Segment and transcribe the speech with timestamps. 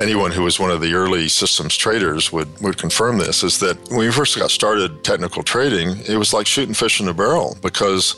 [0.00, 3.76] anyone who was one of the early systems traders would, would confirm this is that
[3.88, 7.56] when we first got started technical trading, it was like shooting fish in a barrel
[7.62, 8.14] because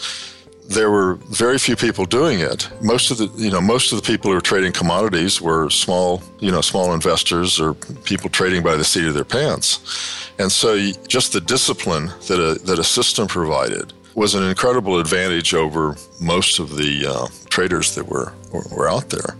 [0.68, 2.68] there were very few people doing it.
[2.82, 6.22] Most of the, you know, most of the people who were trading commodities were small,
[6.40, 7.74] you know, small investors or
[8.04, 10.30] people trading by the seat of their pants.
[10.38, 15.54] And so just the discipline that a, that a system provided was an incredible advantage
[15.54, 17.26] over most of the uh,
[17.58, 18.32] traders that were,
[18.76, 19.36] were out there.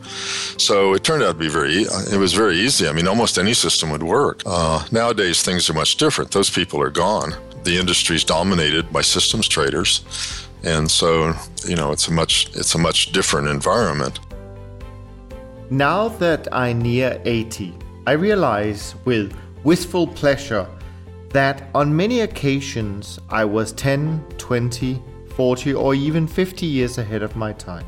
[0.68, 1.82] So it turned out to be very,
[2.14, 2.88] it was very easy.
[2.88, 4.42] I mean, almost any system would work.
[4.44, 6.32] Uh, nowadays, things are much different.
[6.32, 7.30] Those people are gone.
[7.62, 10.02] The industry is dominated by systems traders
[10.64, 11.32] and so
[11.66, 14.20] you know it's a much it's a much different environment
[15.70, 17.74] now that i near 80
[18.06, 20.66] i realize with wistful pleasure
[21.30, 27.36] that on many occasions i was 10 20 40 or even 50 years ahead of
[27.36, 27.86] my time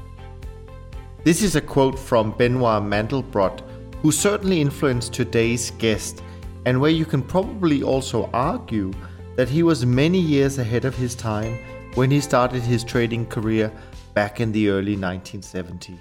[1.23, 3.61] this is a quote from benoit mandelbrot
[4.01, 6.23] who certainly influenced today's guest
[6.65, 8.91] and where you can probably also argue
[9.37, 11.59] that he was many years ahead of his time
[11.95, 13.71] when he started his trading career
[14.15, 16.01] back in the early 1970s.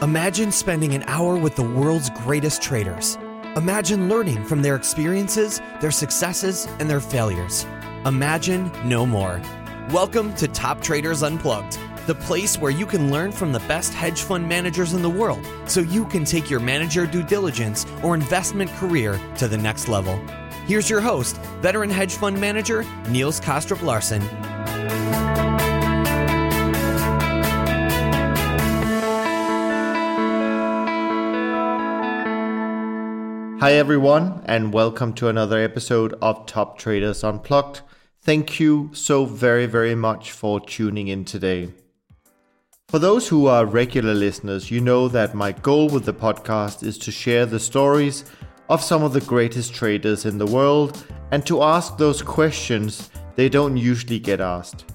[0.00, 3.18] Imagine spending an hour with the world's greatest traders.
[3.56, 7.66] Imagine learning from their experiences, their successes, and their failures.
[8.06, 9.42] Imagine no more.
[9.90, 11.78] Welcome to Top Traders Unplugged,
[12.08, 15.46] the place where you can learn from the best hedge fund managers in the world
[15.66, 20.16] so you can take your manager due diligence or investment career to the next level.
[20.66, 24.22] Here's your host, veteran hedge fund manager Niels Kaastrup Larsen.
[33.60, 37.82] Hi, everyone, and welcome to another episode of Top Traders Unplugged.
[38.22, 41.74] Thank you so very, very much for tuning in today.
[42.88, 46.96] For those who are regular listeners, you know that my goal with the podcast is
[47.00, 48.24] to share the stories
[48.70, 53.50] of some of the greatest traders in the world and to ask those questions they
[53.50, 54.86] don't usually get asked.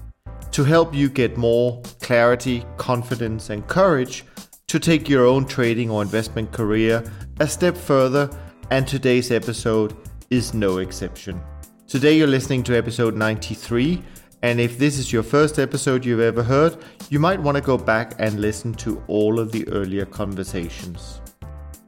[0.50, 4.24] To help you get more clarity, confidence, and courage
[4.66, 7.04] to take your own trading or investment career
[7.38, 8.28] a step further
[8.72, 9.96] and today's episode
[10.30, 11.40] is no exception.
[11.86, 14.02] Today you're listening to episode 93,
[14.44, 16.76] and if this is your first episode you've ever heard,
[17.08, 21.22] you might want to go back and listen to all of the earlier conversations.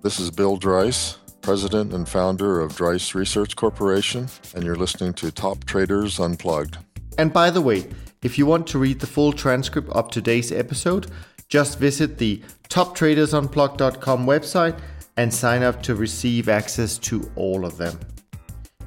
[0.00, 5.30] This is Bill Dreiss, president and founder of Dreiss Research Corporation, and you're listening to
[5.30, 6.78] Top Traders Unplugged.
[7.18, 7.88] And by the way,
[8.22, 11.08] if you want to read the full transcript of today's episode,
[11.50, 14.80] just visit the toptradersunplugged.com website
[15.18, 18.00] and sign up to receive access to all of them.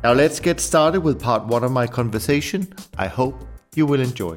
[0.04, 2.74] Now let's get started with part one of my conversation.
[2.98, 4.36] I hope you will enjoy.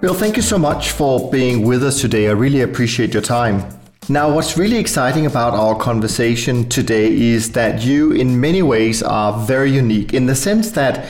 [0.00, 2.28] Bill, thank you so much for being with us today.
[2.28, 3.64] I really appreciate your time.
[4.10, 9.32] Now, what's really exciting about our conversation today is that you, in many ways, are
[9.46, 11.06] very unique in the sense that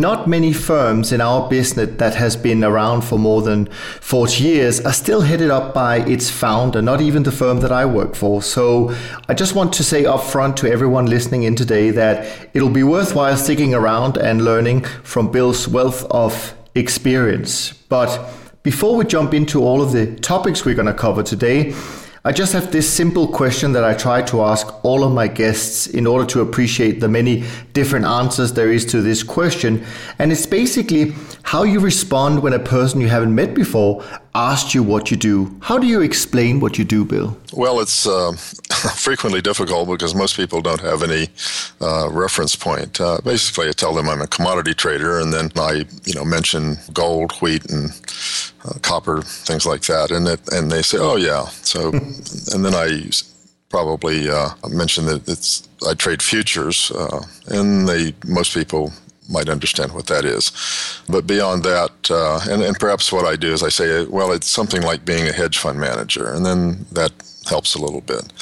[0.00, 3.66] not many firms in our business that has been around for more than
[4.00, 7.84] 40 years are still headed up by its founder, not even the firm that I
[7.84, 8.42] work for.
[8.42, 8.94] So
[9.28, 13.36] I just want to say upfront to everyone listening in today that it'll be worthwhile
[13.36, 17.72] sticking around and learning from Bill's wealth of experience.
[17.88, 18.18] But
[18.62, 21.74] before we jump into all of the topics we're going to cover today,
[22.26, 25.86] I just have this simple question that I try to ask all of my guests
[25.86, 29.84] in order to appreciate the many different answers there is to this question.
[30.18, 31.12] And it's basically
[31.42, 34.02] how you respond when a person you haven't met before
[34.34, 35.54] asked you what you do.
[35.60, 37.36] How do you explain what you do, Bill?
[37.52, 38.32] Well, it's uh,
[38.96, 41.28] frequently difficult because most people don't have any
[41.82, 43.02] uh, reference point.
[43.02, 46.78] Uh, basically, I tell them I'm a commodity trader, and then I, you know, mention
[46.94, 47.90] gold, wheat, and
[48.64, 51.90] uh, copper, things like that, and it, and they say, "Oh yeah." So,
[52.52, 53.10] and then I
[53.68, 58.92] probably uh, mention that it's I trade futures, uh, and they most people
[59.28, 60.52] might understand what that is.
[61.08, 64.46] But beyond that, uh, and, and perhaps what I do is I say, well, it's
[64.46, 67.12] something like being a hedge fund manager, and then that
[67.48, 68.32] helps a little bit.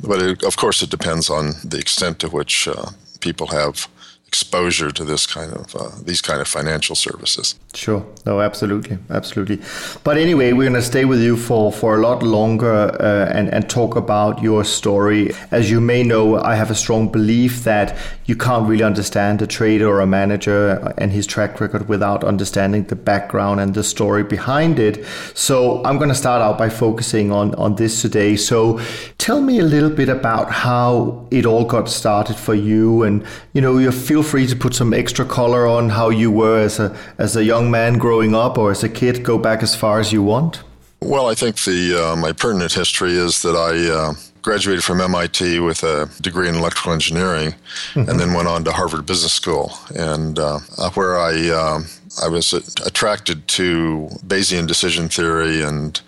[0.00, 2.86] But it, of course, it depends on the extent to which uh,
[3.20, 3.88] people have
[4.32, 7.54] exposure to this kind of uh, these kind of financial services.
[7.74, 8.02] Sure.
[8.24, 9.58] No, absolutely, absolutely.
[10.04, 13.52] But anyway, we're going to stay with you for for a lot longer uh, and
[13.54, 15.34] and talk about your story.
[15.50, 17.94] As you may know, I have a strong belief that
[18.26, 22.84] you can't really understand a trader or a manager and his track record without understanding
[22.84, 25.04] the background and the story behind it.
[25.34, 28.36] So I'm going to start out by focusing on, on this today.
[28.36, 28.80] So
[29.18, 33.02] tell me a little bit about how it all got started for you.
[33.02, 36.60] And, you know, you feel free to put some extra color on how you were
[36.60, 39.24] as a, as a young man growing up or as a kid.
[39.24, 40.62] Go back as far as you want.
[41.00, 45.60] Well, I think the uh, my pertinent history is that I uh, graduated from MIT
[45.60, 47.54] with a degree in electrical engineering,
[47.94, 48.10] mm-hmm.
[48.10, 50.58] and then went on to Harvard Business School, and uh,
[50.94, 51.86] where I um,
[52.22, 52.52] I was
[52.84, 56.00] attracted to Bayesian decision theory, and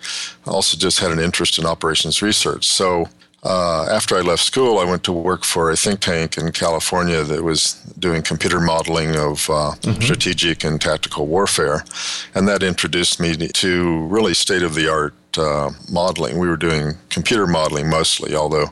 [0.45, 2.67] also just had an interest in operations research.
[2.67, 3.07] So
[3.45, 7.23] uh, after I left school, I went to work for a think tank in California
[7.23, 10.01] that was doing computer modeling of uh, mm-hmm.
[10.01, 11.85] strategic and tactical warfare.
[12.33, 16.39] And that introduced me to really state of the art uh, modeling.
[16.39, 18.71] We were doing computer modeling mostly, although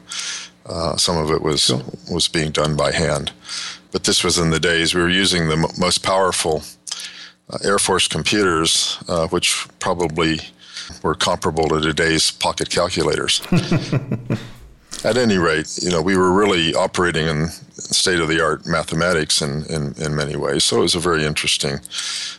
[0.66, 1.84] uh, some of it was, cool.
[2.12, 3.32] was being done by hand.
[3.92, 6.64] But this was in the days we were using the m- most powerful
[7.48, 10.40] uh, Air Force computers, uh, which probably
[11.04, 13.40] were comparable to today's pocket calculators.
[15.04, 19.42] at any rate, you know, we were really operating in state of the art mathematics
[19.42, 20.64] in, in, in, many ways.
[20.64, 21.80] So it was a very interesting.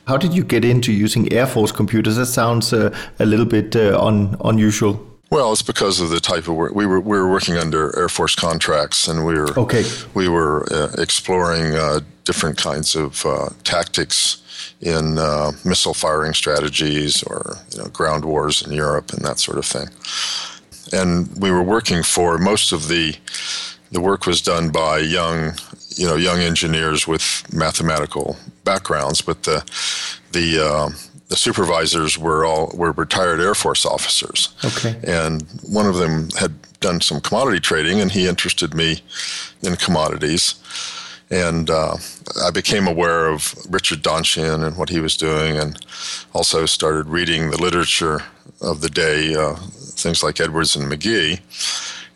[0.06, 2.16] How did you get into using Air Force computers?
[2.16, 4.98] That sounds uh, a little bit uh, un, unusual.
[5.30, 7.00] Well, it's because of the type of work we were.
[7.00, 9.84] We were working under Air Force contracts, and we were okay.
[10.14, 14.42] We were uh, exploring uh, different kinds of uh, tactics
[14.80, 19.58] in uh, missile firing strategies, or you know, ground wars in Europe, and that sort
[19.58, 19.88] of thing
[20.94, 23.17] and we were working for most of the
[23.91, 25.55] the work was done by young
[25.96, 29.64] you know young engineers with mathematical backgrounds, but the
[30.32, 30.91] the uh,
[31.29, 34.55] the supervisors were all were retired Air Force officers.
[34.64, 34.99] Okay.
[35.06, 39.00] And one of them had done some commodity trading, and he interested me
[39.62, 40.55] in commodities.
[41.31, 41.97] And uh,
[42.44, 45.85] I became aware of Richard Donchian and what he was doing, and
[46.35, 48.23] also started reading the literature
[48.61, 49.56] of the day, uh,
[49.96, 51.41] things like Edwards and Magee,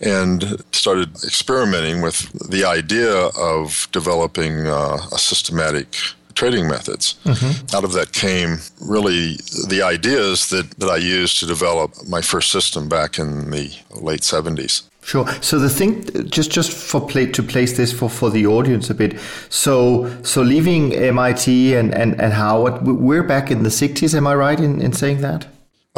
[0.01, 5.95] and started experimenting with the idea of developing uh, a systematic
[6.39, 7.19] trading methods.
[7.25, 7.77] Mm-hmm.
[7.77, 12.53] Out of that came really the ideas that, that I used to develop my first
[12.53, 14.89] system back in the late 70s.
[15.03, 15.27] Sure.
[15.41, 18.95] So the thing, just just for play to place this for, for the audience a
[18.95, 19.19] bit.
[19.49, 19.75] So
[20.23, 24.15] so leaving MIT and, and, and Harvard, we're back in the 60s.
[24.15, 25.47] Am I right in, in saying that?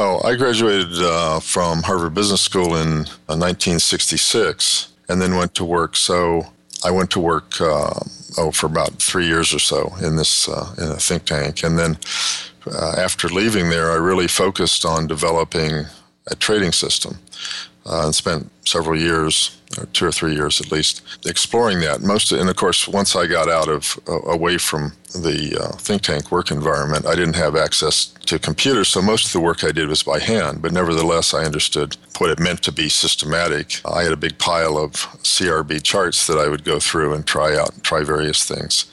[0.03, 5.65] Oh, I graduated uh, from Harvard Business School in uh, 1966 and then went to
[5.67, 5.95] work.
[5.95, 6.47] So
[6.83, 8.01] I went to work uh,
[8.39, 11.79] oh for about three years or so in this uh, in a think tank, and
[11.79, 11.99] then
[12.67, 15.85] uh, after leaving there, I really focused on developing
[16.29, 17.19] a trading system
[17.85, 22.01] uh, and spent several years or two or three years at least, exploring that.
[22.01, 26.03] Most, and of course, once I got out of uh, away from the uh, think
[26.03, 29.73] tank work environment, I didn't have access to computers, so most of the work I
[29.73, 30.63] did was by hand.
[30.63, 33.81] But nevertheless, I understood what it meant to be systematic.
[33.85, 37.57] I had a big pile of CRB charts that I would go through and try
[37.57, 38.87] out, and try various things.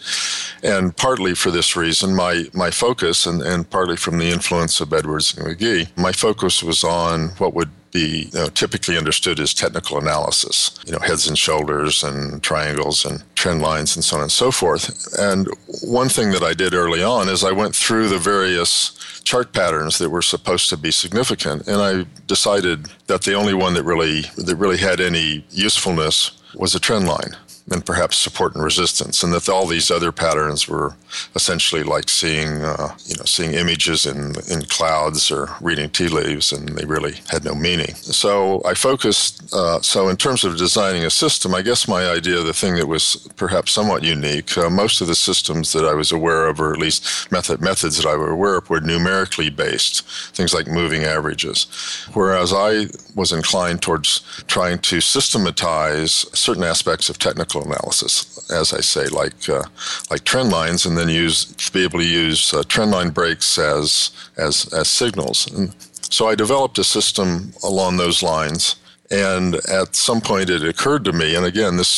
[0.64, 4.94] And partly for this reason, my my focus, and, and partly from the influence of
[4.94, 9.54] Edwards and Magee, my focus was on what would be you know, typically understood as
[9.54, 14.22] technical analysis, you know, heads and shoulders and triangles and trend lines and so on
[14.22, 14.86] and so forth.
[15.18, 15.48] And
[15.84, 19.98] one thing that I did early on is I went through the various chart patterns
[19.98, 24.22] that were supposed to be significant, and I decided that the only one that really
[24.46, 27.34] that really had any usefulness was a trend line
[27.70, 30.96] and perhaps support and resistance, and that all these other patterns were
[31.36, 36.52] essentially like seeing, uh, you know, seeing images in in clouds or reading tea leaves,
[36.52, 37.94] and they really had no meaning.
[37.96, 39.54] So I focused.
[39.54, 42.88] Uh, so in terms of designing a system, I guess my idea, the thing that
[42.88, 46.74] was perhaps somewhat unique, uh, most of the systems that I was aware of, or
[46.74, 50.06] at least method methods that I was aware of, were numerically based,
[50.36, 51.68] things like moving averages,
[52.14, 58.82] whereas I was inclined towards trying to systematize certain aspects of technical analysis, as I
[58.82, 59.64] say, like uh,
[60.12, 63.58] like trend lines, and then use to be able to use uh, trend line breaks
[63.58, 65.48] as as as signals.
[65.52, 65.76] And
[66.10, 68.76] so I developed a system along those lines
[69.10, 71.90] and at some point, it occurred to me, and again, this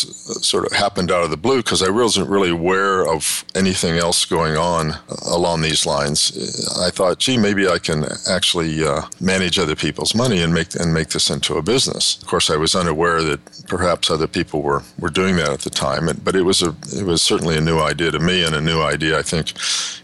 [0.42, 4.26] sort of happened out of the blue because I wasn't really aware of anything else
[4.26, 4.94] going on
[5.26, 6.32] along these lines.
[6.80, 10.94] I thought, gee, maybe I can actually uh, manage other people's money and make and
[10.94, 12.22] make this into a business.
[12.22, 15.70] Of course, I was unaware that perhaps other people were, were doing that at the
[15.72, 18.62] time, but it was a it was certainly a new idea to me and a
[18.62, 19.54] new idea, I think,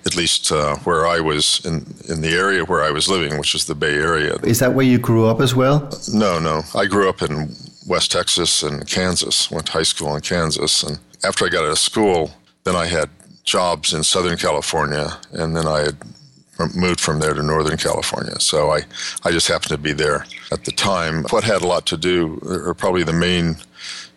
[0.06, 3.54] at least uh, where I was in in the area where I was living, which
[3.54, 4.36] is the Bay Area.
[4.44, 5.90] Is that where you grew up as well?
[6.12, 7.54] No, no, I grew up in
[7.88, 9.52] West Texas and Kansas.
[9.52, 12.32] Went to high school in Kansas, and after I got out of school,
[12.64, 13.10] then I had
[13.44, 15.98] jobs in Southern California, and then I had
[16.74, 18.40] moved from there to Northern California.
[18.40, 18.84] So I,
[19.26, 21.26] I just happened to be there at the time.
[21.32, 23.58] What had a lot to do, or probably the main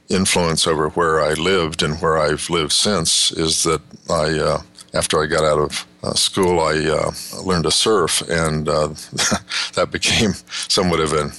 [0.08, 4.62] influence over where I lived and where I've lived since, is that I, uh,
[4.94, 7.10] after I got out of uh, school, I uh,
[7.42, 8.88] learned to surf, and uh,
[9.74, 10.34] that became
[10.68, 11.32] somewhat of an,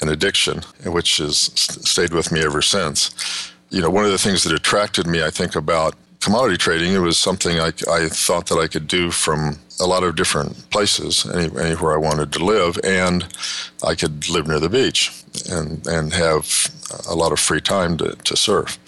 [0.00, 3.52] an addiction, which has stayed with me ever since.
[3.70, 6.98] You know, one of the things that attracted me, I think, about commodity trading, it
[6.98, 11.26] was something I, I thought that I could do from a lot of different places,
[11.26, 13.26] any, anywhere I wanted to live, and
[13.82, 15.10] I could live near the beach
[15.50, 16.70] and, and have
[17.08, 18.78] a lot of free time to, to surf.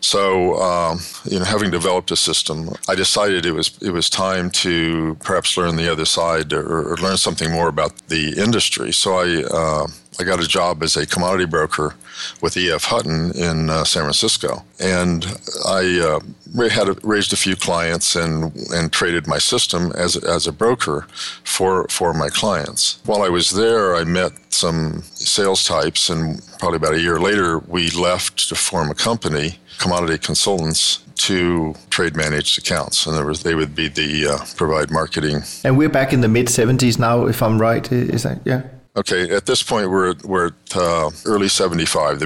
[0.00, 4.50] So, um, you know, having developed a system, I decided it was it was time
[4.50, 8.92] to perhaps learn the other side or, or learn something more about the industry.
[8.92, 9.86] So I uh,
[10.20, 11.94] I got a job as a commodity broker
[12.42, 15.24] with EF Hutton in uh, San Francisco, and
[15.64, 20.46] I uh, had a, raised a few clients and and traded my system as as
[20.46, 21.06] a broker
[21.42, 23.00] for for my clients.
[23.06, 27.58] While I was there, I met some sales types, and probably about a year later,
[27.60, 33.42] we left to form a company commodity consultants to trade managed accounts, and there was
[33.42, 35.42] they would be the uh, provide marketing.
[35.64, 37.90] And we're back in the mid '70s now, if I'm right.
[37.90, 38.64] Is that yeah?
[38.96, 42.24] Okay, at this point we're we're at uh, early '75, the,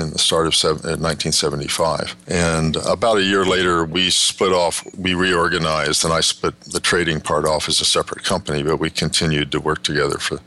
[0.00, 6.04] in the start of 1975, and about a year later we split off, we reorganized,
[6.04, 9.60] and I split the trading part off as a separate company, but we continued to
[9.60, 10.40] work together for,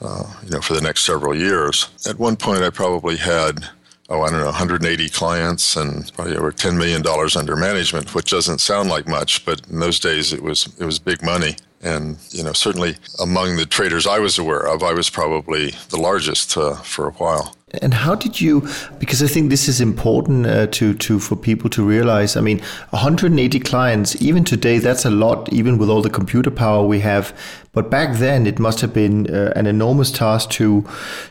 [0.00, 1.88] uh, you know, for the next several years.
[2.08, 3.68] At one point, I probably had
[4.10, 7.02] oh, I don't know, 180 clients and probably over $10 million
[7.36, 10.98] under management, which doesn't sound like much, but in those days it was it was
[10.98, 11.56] big money.
[11.82, 15.96] And you know, certainly among the traders I was aware of, I was probably the
[15.96, 17.56] largest uh, for a while.
[17.82, 18.68] And how did you?
[18.98, 22.36] Because I think this is important uh, to to for people to realize.
[22.36, 22.58] I mean,
[22.90, 27.32] 180 clients, even today, that's a lot, even with all the computer power we have.
[27.72, 30.84] But back then, it must have been uh, an enormous task to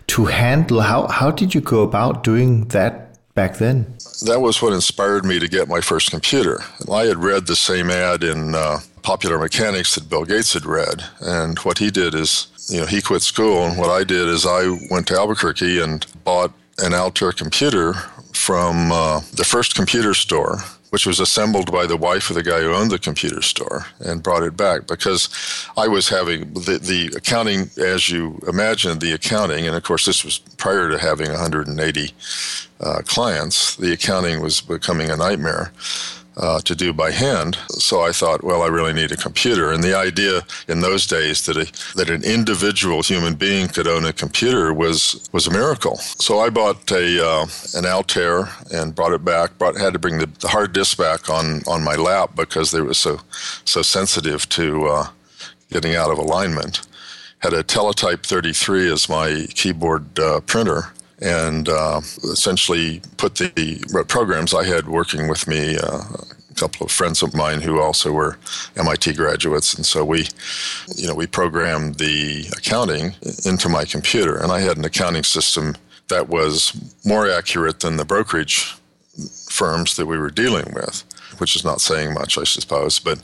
[0.07, 0.81] to handle.
[0.81, 3.85] How how did you go about doing that back then?
[4.25, 6.59] That was what inspired me to get my first computer.
[6.91, 11.03] I had read the same ad in uh, Popular Mechanics that Bill Gates had read,
[11.21, 14.45] and what he did is you know, he quit school, and what I did is
[14.45, 17.93] I went to Albuquerque and bought an Altair computer
[18.33, 20.59] from uh, the first computer store,
[20.91, 24.23] which was assembled by the wife of the guy who owned the computer store, and
[24.23, 25.29] brought it back because
[25.75, 30.23] I was having the, the accounting, as you imagine, the accounting, and of course, this
[30.23, 32.13] was prior to having 180
[32.81, 35.71] uh, clients, the accounting was becoming a nightmare
[36.39, 37.57] uh, to do by hand.
[37.69, 39.71] So I thought, well, I really need a computer.
[39.71, 44.05] And the idea in those days that a, that an individual human being could own
[44.05, 45.97] a computer was was a miracle.
[45.97, 49.57] So I bought a uh, an Altair and brought it back.
[49.57, 52.81] Brought had to bring the, the, hard disk back on on my lap because they
[52.81, 53.19] were so
[53.65, 55.07] so sensitive to uh,
[55.69, 56.81] getting out of alignment.
[57.39, 64.53] Had a Teletype 33 as my keyboard uh, printer and uh, essentially put the programs
[64.53, 65.77] I had working with me.
[65.77, 66.01] Uh,
[66.49, 68.37] a couple of friends of mine who also were
[68.75, 70.25] MIT graduates, and so we,
[70.95, 73.13] you know, we programmed the accounting
[73.45, 75.75] into my computer, and I had an accounting system
[76.09, 76.73] that was
[77.05, 78.75] more accurate than the brokerage
[79.49, 81.03] firms that we were dealing with
[81.39, 82.99] which is not saying much, I suppose.
[82.99, 83.21] But,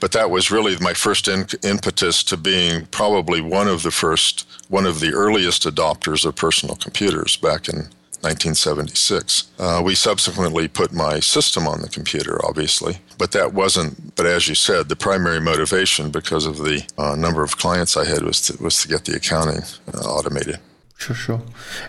[0.00, 4.48] but that was really my first in, impetus to being probably one of the first,
[4.68, 7.88] one of the earliest adopters of personal computers back in
[8.20, 9.48] 1976.
[9.60, 14.16] Uh, we subsequently put my system on the computer, obviously, but that wasn't.
[14.16, 18.04] But as you said, the primary motivation, because of the uh, number of clients I
[18.04, 19.62] had, was to, was to get the accounting
[19.94, 20.58] uh, automated.
[20.98, 21.40] Sure, sure.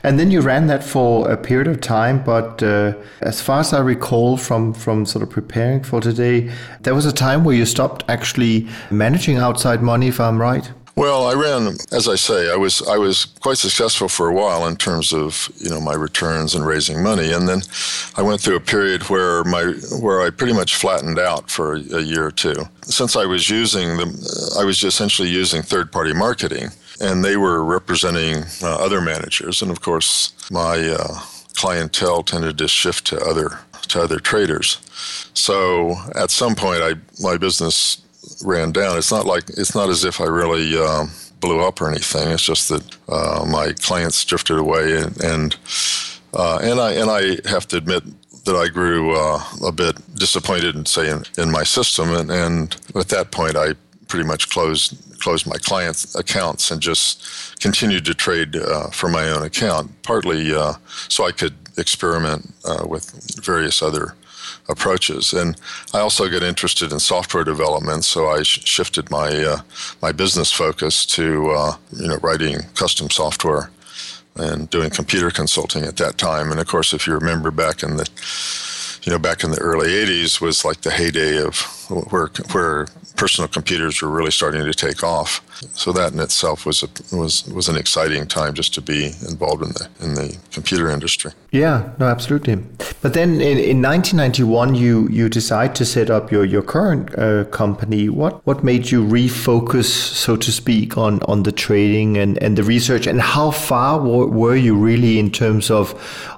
[0.04, 3.74] And then you ran that for a period of time, but uh, as far as
[3.74, 6.52] I recall from from sort of preparing for today,
[6.82, 10.72] there was a time where you stopped actually managing outside money, if I'm right.
[10.96, 14.68] Well, I ran, as I say, I was I was quite successful for a while
[14.68, 17.62] in terms of you know my returns and raising money, and then
[18.16, 22.02] I went through a period where my where I pretty much flattened out for a
[22.02, 22.68] year or two.
[22.84, 27.64] Since I was using the, I was essentially using third party marketing and they were
[27.64, 29.62] representing uh, other managers.
[29.62, 31.20] And of course, my uh,
[31.56, 34.80] clientele tended to shift to other to other traders.
[35.34, 38.02] So at some point, I my business
[38.44, 38.98] ran down.
[38.98, 42.30] It's not like it's not as if I really um, blew up or anything.
[42.30, 45.56] It's just that uh, my clients drifted away, and and,
[46.34, 48.04] uh, and I and I have to admit
[48.46, 52.76] that I grew uh, a bit disappointed, in, say, in, in my system, and, and
[52.96, 53.74] at that point, I
[54.08, 59.30] pretty much closed closed my clients' accounts and just continued to trade uh, for my
[59.30, 60.74] own account, partly uh,
[61.08, 63.12] so I could experiment uh, with
[63.44, 64.16] various other
[64.68, 65.34] approaches.
[65.34, 65.60] And
[65.94, 69.62] I also got interested in software development, so I sh- shifted my uh,
[70.02, 73.72] my business focus to uh, you know writing custom software
[74.36, 76.52] and doing computer consulting at that time.
[76.52, 78.10] And of course, if you remember back in the
[79.04, 81.60] you know back in the early 80s was like the heyday of
[82.12, 82.88] where where
[83.20, 85.42] personal computers were really starting to take off.
[85.76, 89.62] So that in itself was a, was was an exciting time just to be involved
[89.62, 91.32] in the in the computer industry.
[91.52, 92.56] Yeah, no, absolutely.
[93.02, 97.44] But then in, in 1991, you you decide to set up your your current uh,
[97.52, 98.08] company.
[98.08, 99.90] What what made you refocus,
[100.26, 103.06] so to speak, on on the trading and and the research?
[103.08, 105.94] And how far were, you really in terms of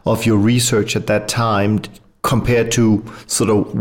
[0.06, 1.82] of your research at that time?
[2.24, 3.74] Compared to sort of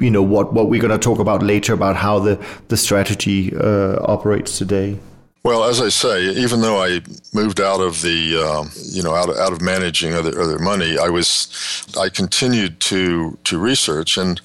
[0.00, 2.38] you know what what we're going to talk about later about how the
[2.68, 4.96] the strategy uh, operates today
[5.44, 7.00] well, as I say, even though I
[7.32, 10.98] moved out of the, um, you know, out of, out of managing other other money,
[10.98, 14.40] I was, I continued to to research and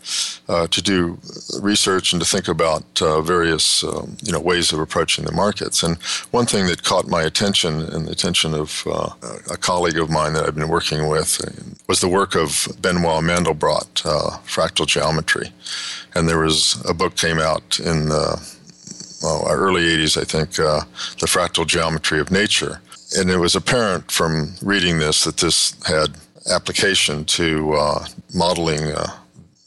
[0.47, 1.17] uh, to do
[1.61, 5.81] research and to think about uh, various, um, you know, ways of approaching the markets.
[5.81, 5.97] And
[6.31, 9.09] one thing that caught my attention and the attention of uh,
[9.49, 11.41] a colleague of mine that I've been working with
[11.87, 15.51] was the work of Benoit Mandelbrot, uh, fractal geometry.
[16.13, 18.53] And there was a book came out in the
[19.23, 20.81] well, early 80s, I think, uh,
[21.19, 22.81] The Fractal Geometry of Nature.
[23.17, 26.09] And it was apparent from reading this that this had
[26.51, 29.07] application to uh, modeling uh,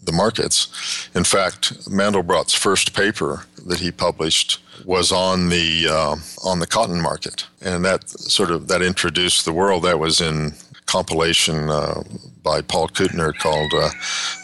[0.05, 1.09] the markets.
[1.15, 7.01] In fact, Mandelbrot's first paper that he published was on the uh, on the cotton
[7.01, 9.85] market, and that sort of that introduced the world.
[9.85, 10.53] That was in
[10.87, 12.03] compilation uh,
[12.47, 13.91] by Paul Cootner called uh,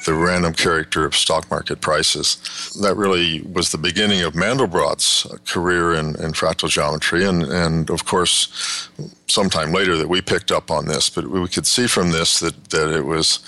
[0.06, 2.36] The Random Character of Stock Market Prices.
[2.82, 8.04] That really was the beginning of Mandelbrot's career in, in fractal geometry, and, and of
[8.04, 8.88] course,
[9.28, 12.70] sometime later that we picked up on this, but we could see from this that,
[12.70, 13.38] that it was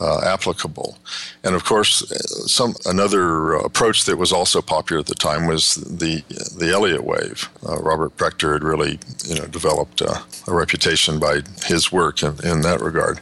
[0.00, 0.98] uh, applicable.
[1.44, 2.02] And of course,
[2.50, 6.22] some another approach that was also popular at the time was the
[6.56, 7.48] the Elliott wave.
[7.66, 12.34] Uh, Robert Prechter had really you know developed uh, a reputation by his work in,
[12.44, 13.20] in that regard.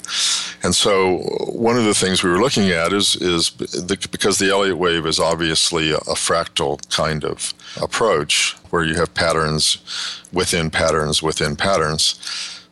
[0.62, 1.18] And so
[1.52, 5.06] one of the things we were looking at is is the, because the Elliott wave
[5.06, 9.78] is obviously a, a fractal kind of approach where you have patterns
[10.32, 12.04] within patterns within patterns.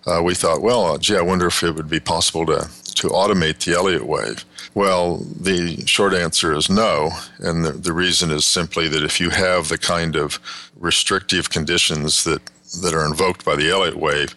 [0.06, 3.64] Uh, we thought, well, gee, I wonder if it would be possible to to automate
[3.64, 4.44] the Elliott wave?
[4.74, 7.10] Well, the short answer is no.
[7.38, 10.40] And the, the reason is simply that if you have the kind of
[10.76, 12.42] restrictive conditions that
[12.82, 14.34] that are invoked by the Elliott wave,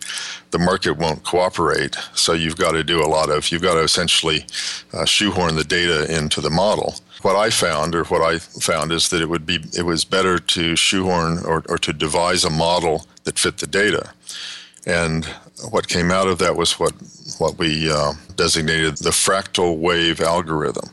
[0.52, 1.96] the market won't cooperate.
[2.14, 4.46] So you've got to do a lot of, you've got to essentially
[4.94, 6.96] uh, shoehorn the data into the model.
[7.22, 10.40] What I found, or what I found, is that it would be, it was better
[10.40, 14.14] to shoehorn or, or to devise a model that fit the data.
[14.86, 15.26] And
[15.70, 16.94] what came out of that was what,
[17.38, 20.90] what we uh, designated the fractal wave algorithm.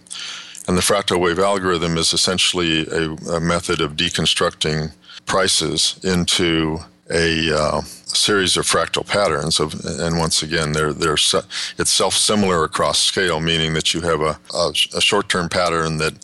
[0.66, 4.92] And the fractal wave algorithm is essentially a, a method of deconstructing
[5.24, 11.92] prices into a uh, series of fractal patterns of, and once again they're, they're it's
[11.92, 16.14] self-similar across scale meaning that you have a, a, a short-term pattern that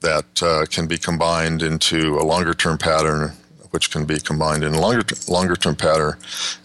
[0.00, 3.32] that uh, can be combined into a longer-term pattern
[3.76, 6.14] which can be combined in longer longer term pattern,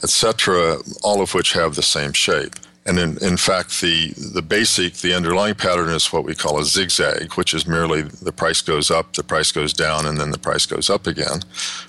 [0.01, 0.77] etc.
[1.03, 2.55] All of which have the same shape.
[2.85, 6.65] And in, in fact, the, the basic, the underlying pattern is what we call a
[6.65, 10.39] zigzag, which is merely the price goes up, the price goes down, and then the
[10.39, 11.41] price goes up again.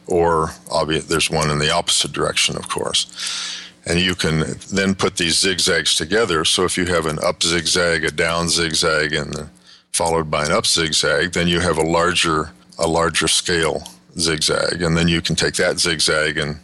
[0.07, 3.59] Or obvious, there's one in the opposite direction, of course.
[3.87, 6.45] And you can then put these zigzags together.
[6.45, 9.49] So if you have an up zigzag, a down zigzag, and
[9.93, 13.83] followed by an up zigzag, then you have a larger a larger scale
[14.19, 16.59] zigzag, and then you can take that zigzag and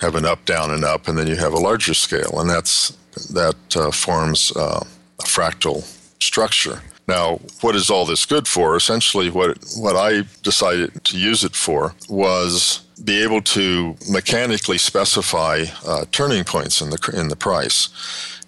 [0.00, 2.96] have an up, down, and up, and then you have a larger scale, and that's
[3.30, 4.84] that uh, forms uh,
[5.18, 5.82] a fractal
[6.22, 6.80] structure.
[7.08, 8.76] Now, what is all this good for?
[8.76, 15.64] Essentially, what what I decided to use it for was be able to mechanically specify
[15.84, 17.88] uh, turning points in the in the price.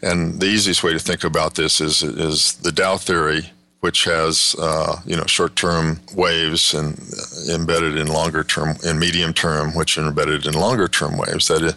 [0.01, 3.51] And the easiest way to think about this is is the Dow theory
[3.83, 9.99] which has uh, you know short-term waves and uh, embedded in longer-term and medium-term, which
[9.99, 11.49] are embedded in longer-term waves.
[11.49, 11.75] That is,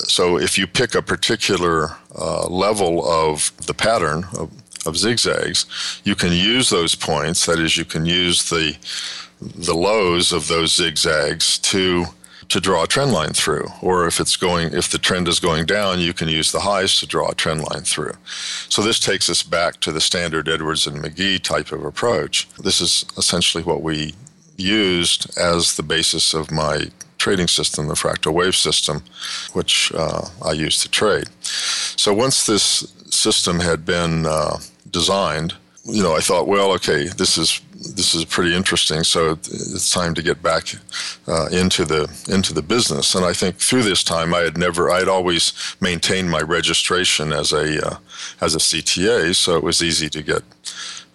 [0.00, 4.50] so if you pick a particular uh, level of the pattern of,
[4.86, 5.66] of zigzags,
[6.04, 7.46] you can use those points.
[7.46, 8.76] That is, you can use the
[9.40, 12.06] the lows of those zigzags to
[12.48, 13.66] to draw a trend line through.
[13.80, 16.98] Or if it's going, if the trend is going down, you can use the highs
[17.00, 18.12] to draw a trend line through.
[18.68, 22.48] So this takes us back to the standard Edwards and Magee type of approach.
[22.58, 24.14] This is essentially what we
[24.56, 26.90] used as the basis of my
[27.24, 29.02] trading system, the fractal wave system,
[29.54, 31.28] which uh, I used to trade.
[32.04, 32.64] So once this
[33.08, 34.58] system had been uh,
[34.90, 37.60] designed, you know, I thought, well, okay, this is
[37.96, 39.04] this is pretty interesting.
[39.04, 40.64] So it's time to get back
[41.26, 43.14] uh, into the into the business.
[43.14, 47.32] And I think through this time, I had never, I had always maintained my registration
[47.32, 47.96] as a uh,
[48.40, 50.42] as a CTA, so it was easy to get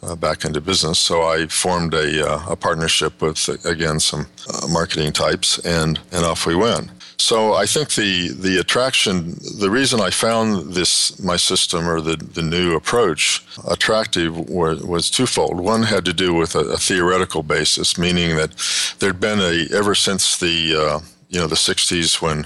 [0.04, 1.00] uh, back into business.
[1.00, 6.26] So I formed a, uh, a partnership with again some uh, marketing types, and and
[6.26, 6.90] off we went.
[7.18, 12.16] So I think the the attraction, the reason I found this my system or the
[12.16, 15.60] the new approach attractive was, was twofold.
[15.60, 18.52] One had to do with a, a, theoretical basis, meaning that
[19.00, 22.46] there'd been a ever since the uh, you know the 60s when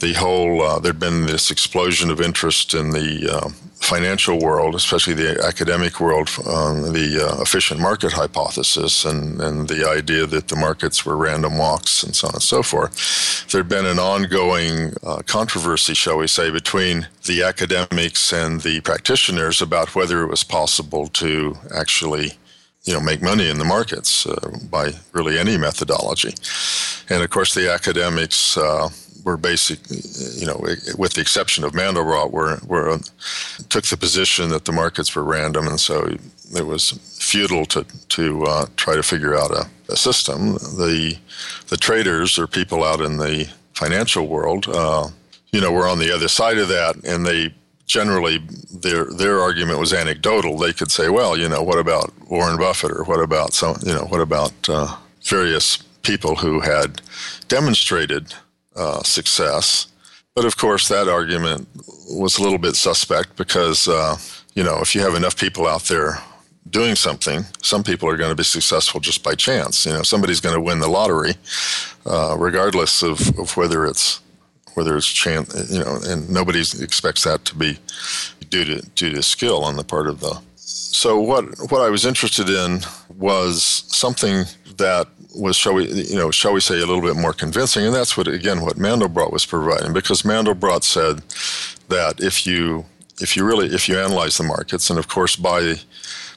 [0.00, 3.48] the whole uh, there'd been this explosion of interest in the uh,
[3.80, 9.88] financial world, especially the academic world, um, the uh, efficient market hypothesis and, and the
[9.88, 13.46] idea that the markets were random walks and so on and so forth.
[13.50, 18.80] There had been an ongoing uh, controversy, shall we say, between the academics and the
[18.82, 22.32] practitioners about whether it was possible to actually
[22.84, 26.34] you know make money in the markets uh, by really any methodology
[27.08, 28.88] and of course the academics uh,
[29.24, 30.60] were basic, you know,
[30.96, 32.98] with the exception of Mandelbrot, were, were
[33.68, 36.16] took the position that the markets were random, and so
[36.56, 40.54] it was futile to to uh, try to figure out a, a, system.
[40.54, 41.16] The
[41.68, 45.08] the traders or people out in the financial world, uh,
[45.52, 47.54] you know, were on the other side of that, and they
[47.90, 48.38] generally
[48.72, 50.56] their their argument was anecdotal.
[50.56, 53.92] They could say, well, you know, what about Warren Buffett or what about some, you
[53.92, 57.02] know, what about uh, various people who had
[57.48, 58.32] demonstrated
[58.76, 59.88] uh, success.
[60.34, 61.68] But of course, that argument
[62.08, 64.16] was a little bit suspect because, uh,
[64.54, 66.18] you know, if you have enough people out there
[66.70, 69.84] doing something, some people are going to be successful just by chance.
[69.84, 71.34] You know, somebody's going to win the lottery,
[72.06, 74.20] uh, regardless of, of whether it's
[74.74, 75.70] whether it's chance.
[75.70, 77.78] You know, and nobody expects that to be
[78.48, 80.40] due to due to skill on the part of the.
[80.56, 82.80] So what what I was interested in
[83.18, 84.44] was something
[84.76, 87.94] that was shall we you know shall we say a little bit more convincing and
[87.94, 91.22] that's what again what Mandelbrot was providing because Mandelbrot said
[91.88, 92.84] that if you
[93.20, 95.76] if you really if you analyze the markets and of course by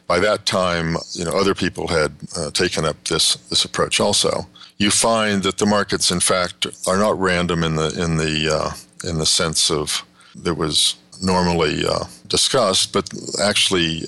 [0.08, 4.46] by that time you know other people had uh, taken up this this approach also
[4.84, 8.72] you find that the markets in fact are not random in the in the uh,
[9.10, 13.10] in the sense of there was normally uh, discussed, but
[13.42, 14.04] actually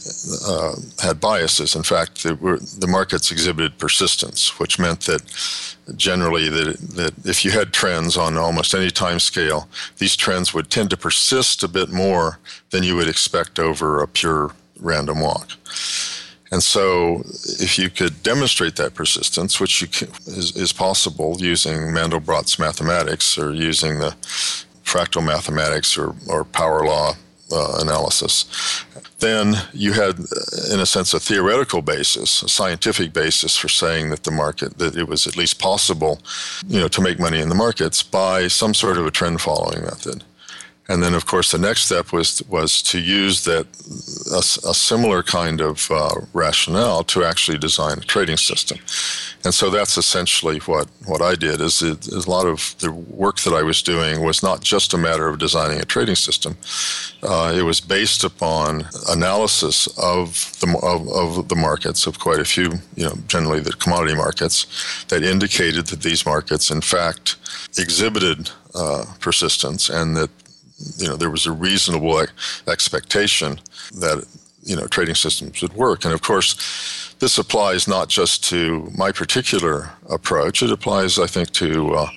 [0.45, 1.75] uh, had biases.
[1.75, 5.21] In fact, were, the markets exhibited persistence, which meant that
[5.95, 10.69] generally that, that if you had trends on almost any time scale, these trends would
[10.69, 12.39] tend to persist a bit more
[12.71, 15.51] than you would expect over a pure random walk.
[16.51, 17.23] And so,
[17.60, 23.51] if you could demonstrate that persistence, which can, is, is possible using Mandelbrot's mathematics or
[23.51, 24.12] using the
[24.86, 27.13] fractal mathematics or, or power law
[27.51, 28.45] uh, analysis.
[29.19, 34.10] Then you had, uh, in a sense, a theoretical basis, a scientific basis for saying
[34.10, 36.19] that the market, that it was at least possible,
[36.67, 39.81] you know, to make money in the markets by some sort of a trend following
[39.84, 40.23] method.
[40.88, 43.65] And then, of course, the next step was was to use that
[44.32, 48.78] a, a similar kind of uh, rationale to actually design a trading system.
[49.43, 51.62] And so that's essentially what, what I did.
[51.62, 54.93] Is, it, is a lot of the work that I was doing was not just
[54.93, 56.56] a matter of designing a trading system.
[57.24, 62.45] Uh, it was based upon analysis of the of, of the markets of quite a
[62.45, 64.67] few, you know, generally the commodity markets,
[65.10, 67.38] that indicated that these markets, in fact,
[67.78, 70.30] exhibited uh, persistence and that
[70.98, 72.26] you know there was a reasonable
[72.67, 73.60] expectation
[73.93, 74.26] that
[74.63, 76.06] you know trading systems would work.
[76.06, 81.50] And of course this applies not just to my particular approach it applies i think
[81.52, 82.10] to uh,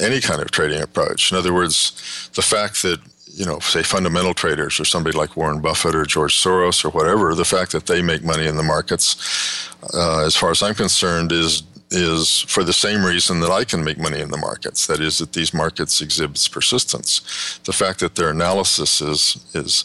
[0.00, 1.30] any kind of trading approach.
[1.30, 3.00] In other words the fact that
[3.34, 7.34] you know say fundamental traders or somebody like warren buffett or george soros or whatever
[7.34, 11.32] the fact that they make money in the markets uh, as far as i'm concerned
[11.32, 14.86] is is for the same reason that I can make money in the markets.
[14.86, 17.60] That is, that these markets exhibits persistence.
[17.64, 19.84] The fact that their analysis is is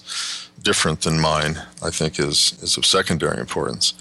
[0.63, 3.93] different than mine, I think, is is of secondary importance.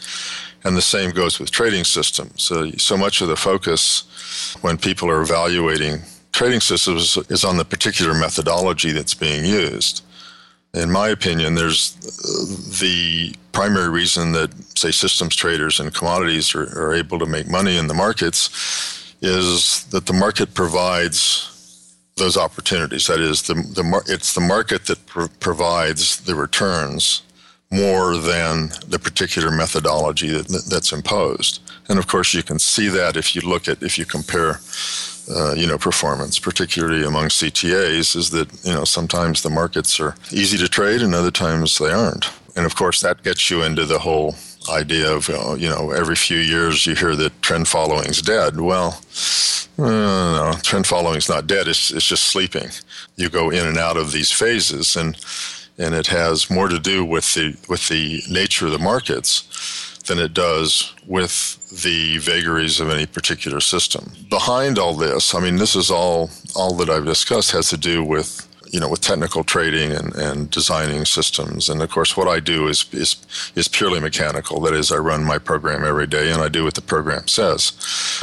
[0.65, 2.43] And the same goes with trading systems.
[2.43, 6.01] So, so much of the focus when people are evaluating
[6.33, 10.03] trading systems is on the particular methodology that's being used
[10.77, 16.69] in my opinion, there's uh, the primary reason that, say, systems traders and commodities are,
[16.79, 23.07] are able to make money in the markets is that the market provides those opportunities.
[23.07, 27.23] That is, the, the it's the market that pr- provides the returns
[27.71, 31.61] more than the particular methodology that, that's imposed.
[31.89, 34.61] And of course, you can see that if you look at if you compare
[35.29, 40.15] uh, you know, performance, particularly among CTAs, is that you know sometimes the markets are
[40.31, 42.31] easy to trade and other times they aren't.
[42.55, 44.35] And of course, that gets you into the whole
[44.71, 48.61] idea of you know every few years you hear that trend following is dead.
[48.61, 49.01] Well,
[49.79, 51.69] no, trend following is not dead.
[51.69, 52.69] It's it's just sleeping.
[53.17, 55.17] You go in and out of these phases, and
[55.79, 60.19] and it has more to do with the with the nature of the markets than
[60.19, 64.13] it does with the vagaries of any particular system.
[64.31, 68.03] Behind all this, I mean, this is all all that I've discussed has to do
[68.03, 71.69] with you know with technical trading and, and designing systems.
[71.69, 73.17] And of course, what I do is is
[73.55, 74.61] is purely mechanical.
[74.61, 77.73] That is, I run my program every day, and I do what the program says.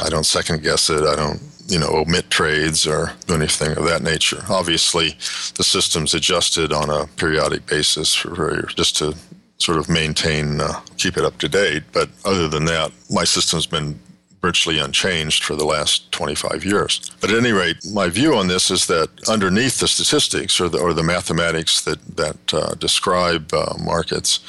[0.04, 1.04] I don't second guess it.
[1.04, 4.42] I don't you know omit trades or do anything of that nature.
[4.48, 5.10] Obviously,
[5.56, 9.14] the system's adjusted on a periodic basis for just to
[9.58, 11.84] sort of maintain, uh, keep it up to date.
[11.92, 13.98] But other than that, my system's been
[14.44, 17.10] virtually unchanged for the last 25 years.
[17.20, 20.78] But at any rate, my view on this is that underneath the statistics or the,
[20.78, 24.40] or the mathematics that, that uh, describe uh, markets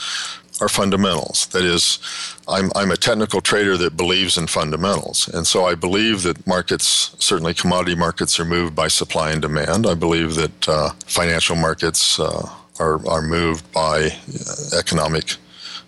[0.59, 1.47] are fundamentals.
[1.47, 1.99] That is,
[2.47, 5.29] I'm, I'm a technical trader that believes in fundamentals.
[5.29, 9.87] And so I believe that markets, certainly commodity markets, are moved by supply and demand.
[9.87, 15.35] I believe that uh, financial markets uh, are, are moved by uh, economic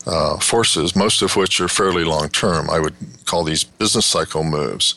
[0.05, 2.69] uh, forces, most of which are fairly long term.
[2.69, 2.95] I would
[3.25, 4.95] call these business cycle moves.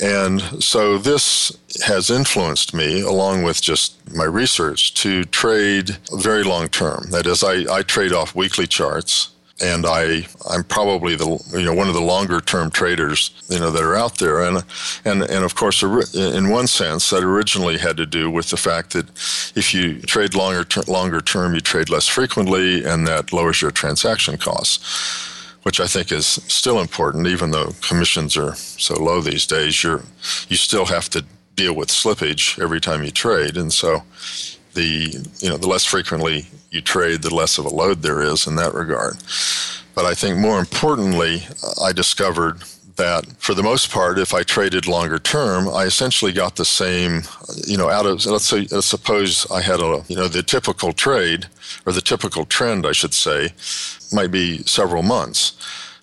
[0.00, 6.68] And so this has influenced me, along with just my research, to trade very long
[6.68, 7.10] term.
[7.10, 11.74] That is, I, I trade off weekly charts and I I'm probably the you know
[11.74, 14.42] one of the longer term traders you know that are out there.
[14.42, 14.64] And
[15.04, 18.92] and and of course in one sense that originally had to do with the fact
[18.92, 19.08] that
[19.56, 23.70] if you trade longer ter- longer term you trade less frequently and that lowers your
[23.70, 25.28] transaction costs
[25.62, 27.28] which I think is still important.
[27.28, 30.02] Even though commissions are so low these days you're
[30.48, 33.56] you still have to deal with slippage every time you trade.
[33.56, 34.02] And so
[34.74, 38.46] the you know the less frequently you trade, the less of a load there is
[38.46, 39.16] in that regard.
[39.94, 41.42] But I think more importantly,
[41.82, 42.62] I discovered
[42.96, 47.22] that for the most part, if I traded longer term, I essentially got the same,
[47.66, 50.92] you know, out of let's say let's suppose I had a you know the typical
[50.92, 51.46] trade
[51.86, 53.50] or the typical trend, I should say,
[54.12, 55.56] might be several months.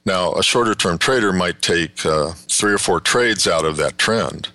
[0.06, 3.98] Now, a shorter term trader might take uh, three or four trades out of that
[3.98, 4.50] trend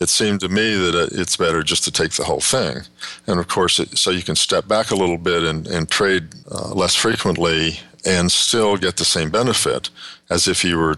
[0.00, 2.78] it seemed to me that it's better just to take the whole thing.
[3.26, 6.34] And of course, it, so you can step back a little bit and, and trade
[6.50, 9.90] uh, less frequently and still get the same benefit
[10.30, 10.96] as if you were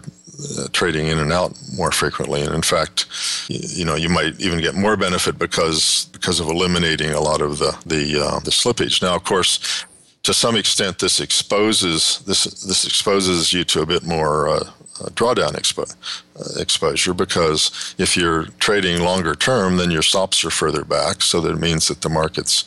[0.59, 2.41] uh, trading in and out more frequently.
[2.41, 3.05] And in fact,
[3.47, 7.41] you, you, know, you might even get more benefit because because of eliminating a lot
[7.41, 9.01] of the the, uh, the slippage.
[9.01, 9.85] Now, of course,
[10.23, 14.69] to some extent, this exposes this this exposes you to a bit more uh,
[15.11, 15.95] drawdown expo-
[16.39, 21.21] uh, exposure because if you're trading longer term, then your stops are further back.
[21.21, 22.65] So that means that the markets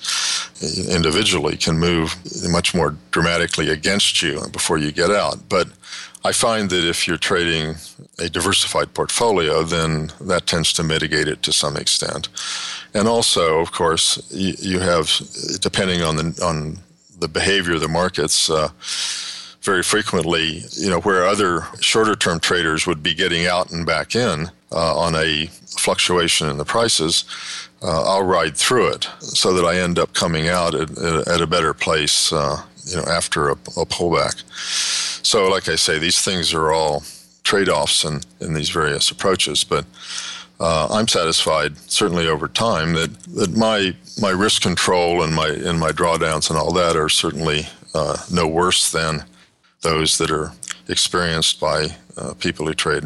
[0.62, 2.16] uh, individually can move
[2.48, 5.48] much more dramatically against you before you get out.
[5.48, 5.68] But
[6.24, 7.76] I find that if you're trading
[8.18, 12.28] a diversified portfolio, then that tends to mitigate it to some extent.
[12.92, 15.08] And also, of course, you, you have,
[15.60, 16.78] depending on the on
[17.18, 18.50] the behavior of the markets.
[18.50, 18.70] Uh,
[19.62, 24.14] very frequently, you know, where other shorter term traders would be getting out and back
[24.14, 27.24] in uh, on a fluctuation in the prices,
[27.82, 31.46] uh, I'll ride through it so that I end up coming out at, at a
[31.46, 34.42] better place, uh, you know, after a, a, pullback.
[35.24, 37.02] So, like I say, these things are all
[37.42, 39.84] trade-offs in, in these various approaches, but
[40.60, 45.80] uh, I'm satisfied, certainly over time, that, that my my risk control and my and
[45.80, 49.24] my drawdowns and all that are certainly uh, no worse than
[49.82, 50.52] those that are
[50.88, 53.04] experienced by uh, people who trade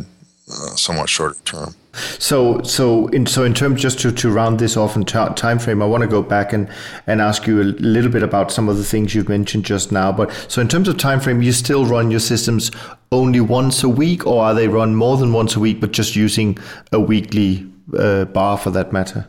[0.50, 1.74] uh, somewhat shorter term.
[2.18, 5.58] So, so in so in terms just to, to round this off in t- time
[5.60, 6.68] frame, I want to go back and,
[7.06, 10.10] and ask you a little bit about some of the things you've mentioned just now.
[10.10, 12.72] But so in terms of time frame, you still run your systems
[13.12, 16.16] only once a week, or are they run more than once a week, but just
[16.16, 16.58] using
[16.92, 17.64] a weekly
[17.96, 19.26] uh, bar for that matter?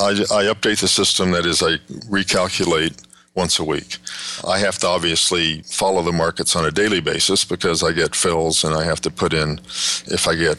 [0.00, 1.32] I, I update the system.
[1.32, 3.02] That is, I recalculate
[3.36, 3.98] once a week.
[4.46, 8.64] I have to obviously follow the markets on a daily basis because I get fills
[8.64, 9.60] and I have to put in,
[10.06, 10.58] if I get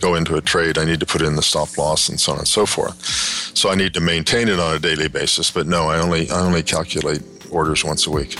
[0.00, 2.38] go into a trade, I need to put in the stop loss and so on
[2.38, 3.00] and so forth.
[3.56, 5.50] So I need to maintain it on a daily basis.
[5.50, 8.36] But no, I only I only calculate orders once a week.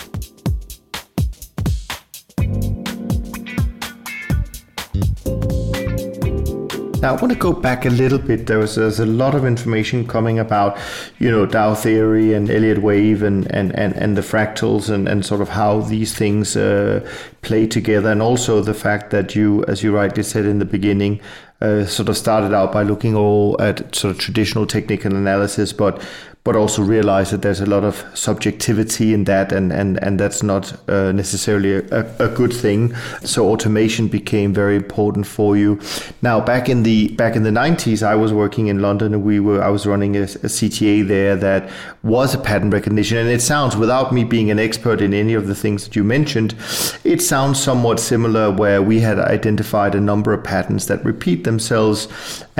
[7.01, 8.47] Now, I want to go back a little bit.
[8.47, 10.77] There was a lot of information coming about,
[11.17, 15.25] you know, Dow theory and Elliott wave and, and, and, and the fractals and, and
[15.25, 17.09] sort of how these things uh,
[17.41, 18.11] play together.
[18.11, 21.21] And also the fact that you, as you rightly said in the beginning,
[21.61, 26.05] uh, sort of started out by looking all at sort of traditional technical analysis, but
[26.43, 30.41] but also realize that there's a lot of subjectivity in that, and and and that's
[30.41, 32.95] not uh, necessarily a, a, good thing.
[33.23, 35.79] So automation became very important for you.
[36.21, 39.39] Now, back in the back in the 90s, I was working in London, and we
[39.39, 41.69] were I was running a, a CTA there that
[42.03, 45.47] was a pattern recognition, and it sounds without me being an expert in any of
[45.47, 46.55] the things that you mentioned,
[47.03, 52.07] it sounds somewhat similar where we had identified a number of patterns that repeat themselves,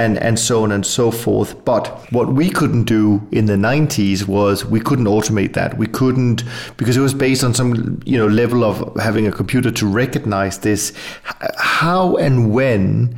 [0.03, 1.51] and and so on and so forth.
[1.65, 5.77] But what we couldn't do in the 90s 90s was we couldn't automate that.
[5.77, 6.43] We couldn't
[6.77, 10.59] because it was based on some you know level of having a computer to recognize
[10.59, 10.93] this.
[11.57, 13.17] How and when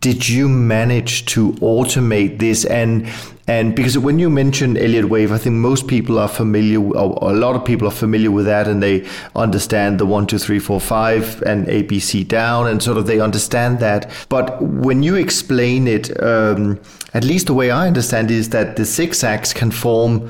[0.00, 3.06] did you manage to automate this and
[3.48, 7.34] and because when you mention Elliott wave, I think most people are familiar, or a
[7.34, 9.06] lot of people are familiar with that, and they
[9.36, 13.78] understand the one, two, three, four, five, and ABC down, and sort of they understand
[13.78, 14.10] that.
[14.28, 16.80] But when you explain it, um,
[17.14, 20.28] at least the way I understand it, is that the zigzags can form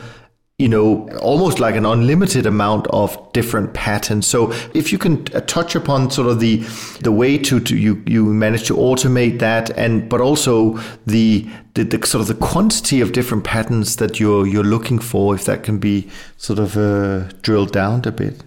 [0.58, 4.26] you know, almost like an unlimited amount of different patterns.
[4.26, 6.56] So if you can uh, touch upon sort of the
[7.02, 11.84] the way to, to you you manage to automate that, and but also the, the,
[11.84, 15.62] the sort of the quantity of different patterns that you're you're looking for, if that
[15.62, 18.42] can be sort of uh, drilled down a bit.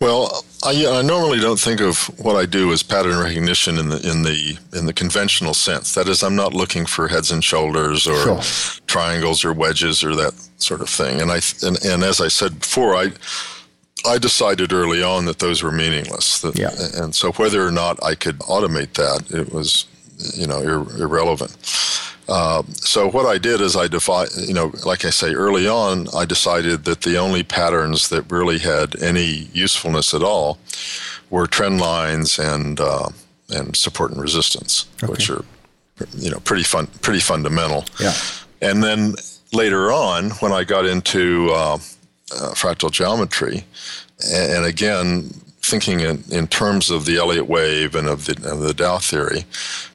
[0.00, 3.96] Well, I, I, normally don't think of what I do as pattern recognition in the
[4.08, 5.94] in the in the conventional sense.
[5.94, 8.80] That is, I'm not looking for heads and shoulders or sure.
[8.86, 11.20] triangles or wedges or that sort of thing.
[11.20, 13.12] And I and, and as I said before, I
[14.06, 16.40] I decided early on that those were meaningless.
[16.40, 16.74] That, yeah.
[17.02, 19.86] And so whether or not I could automate that, it was
[20.34, 21.56] you know ir- irrelevant.
[22.28, 26.08] Um, so what I did is I defined, you know, like I say early on,
[26.16, 30.58] I decided that the only patterns that really had any usefulness at all
[31.28, 33.08] were trend lines and uh,
[33.50, 35.10] and support and resistance, okay.
[35.10, 35.44] which are
[36.16, 37.84] you know pretty fun, pretty fundamental.
[38.00, 38.14] Yeah.
[38.62, 39.14] And then
[39.52, 43.64] later on, when I got into uh, uh, fractal geometry,
[44.32, 45.30] and again
[45.64, 49.44] thinking in, in terms of the Elliott wave and of the, of the Dow theory,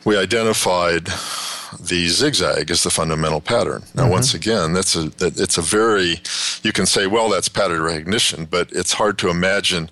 [0.06, 1.08] we identified
[1.80, 3.84] the zigzag as the fundamental pattern.
[3.94, 4.12] Now, mm-hmm.
[4.12, 6.22] once again, that's a that it's a very
[6.64, 9.90] you can say, well, that's pattern recognition, but it's hard to imagine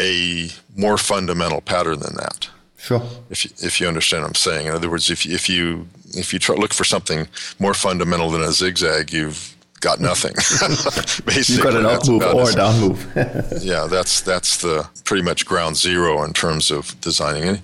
[0.00, 2.48] a more fundamental pattern than that.
[2.76, 3.02] Sure.
[3.30, 6.32] If you, if you understand what I'm saying, in other words, if if you if
[6.32, 10.32] you try look for something more fundamental than a zigzag, you've got nothing.
[11.26, 13.12] Basically, you've got an up move or a down move.
[13.62, 17.60] yeah, that's that's the pretty much ground zero in terms of designing it,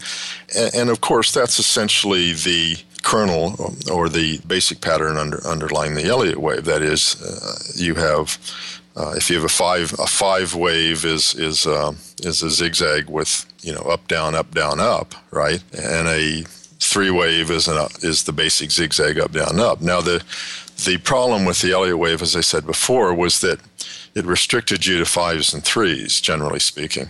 [0.54, 6.04] and, and of course that's essentially the kernel or the basic pattern under, underlying the
[6.04, 6.64] Elliott wave.
[6.64, 8.38] That is, uh, you have
[8.96, 13.08] uh, if you have a five a five wave is is uh, is a zigzag
[13.08, 16.42] with you know up down up down up right, and a
[16.80, 19.80] three wave is an, is the basic zigzag up down up.
[19.80, 20.22] Now the
[20.84, 23.60] the problem with the Elliott wave, as I said before, was that
[24.14, 27.08] it restricted you to fives and threes, generally speaking.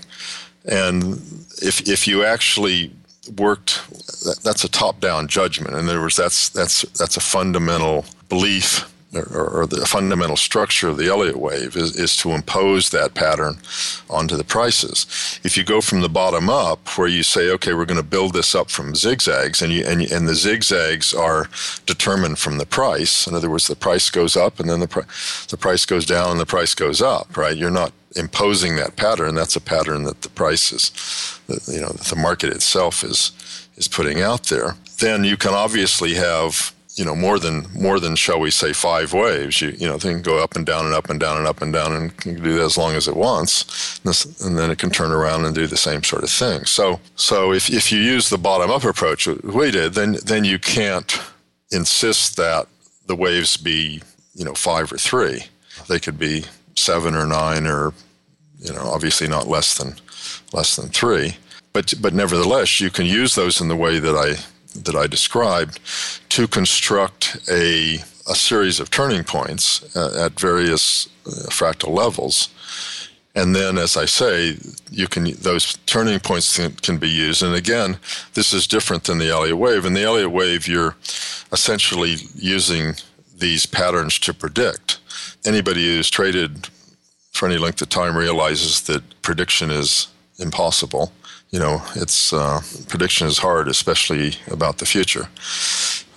[0.65, 1.15] And
[1.63, 2.93] if if you actually
[3.37, 3.81] worked
[4.25, 9.63] that, that's a top-down judgment in other words that's that's that's a fundamental belief or,
[9.63, 13.57] or, the fundamental structure of the Elliott wave is, is to impose that pattern
[14.11, 15.41] onto the prices.
[15.43, 18.35] If you go from the bottom up, where you say, okay, we're going to build
[18.35, 21.49] this up from zigzags, and you, and, and the zigzags are
[21.87, 23.27] determined from the price.
[23.27, 25.07] In other words, the price goes up, and then the,
[25.49, 27.35] the price goes down, and the price goes up.
[27.35, 27.57] Right?
[27.57, 29.35] You're not imposing that pattern.
[29.35, 33.33] That's a pattern that the price is, you know, the market itself is
[33.77, 34.75] is putting out there.
[34.99, 39.13] Then you can obviously have you know more than more than shall we say five
[39.13, 39.61] waves.
[39.61, 41.73] You you know can go up and down and up and down and up and
[41.73, 44.01] down and can do that as long as it wants,
[44.45, 46.65] and then it can turn around and do the same sort of thing.
[46.65, 50.45] So so if if you use the bottom up approach uh, we did, then then
[50.45, 51.21] you can't
[51.71, 52.67] insist that
[53.07, 54.03] the waves be
[54.35, 55.45] you know five or three.
[55.89, 56.45] They could be
[56.77, 57.93] seven or nine or
[58.59, 59.95] you know obviously not less than
[60.53, 61.37] less than three.
[61.73, 64.43] But but nevertheless, you can use those in the way that I
[64.85, 65.81] that I described
[66.31, 67.97] to construct a,
[68.29, 72.49] a series of turning points uh, at various uh, fractal levels.
[73.35, 74.57] And then, as I say,
[74.91, 77.43] you can those turning points can, can be used.
[77.43, 77.99] And again,
[78.35, 79.85] this is different than the Elliott wave.
[79.85, 80.97] In the Elliott wave, you're
[81.53, 82.95] essentially using
[83.37, 84.99] these patterns to predict.
[85.45, 86.69] Anybody who's traded
[87.33, 90.09] for any length of time realizes that prediction is
[90.39, 91.13] impossible
[91.51, 95.29] you know, it's uh, prediction is hard, especially about the future.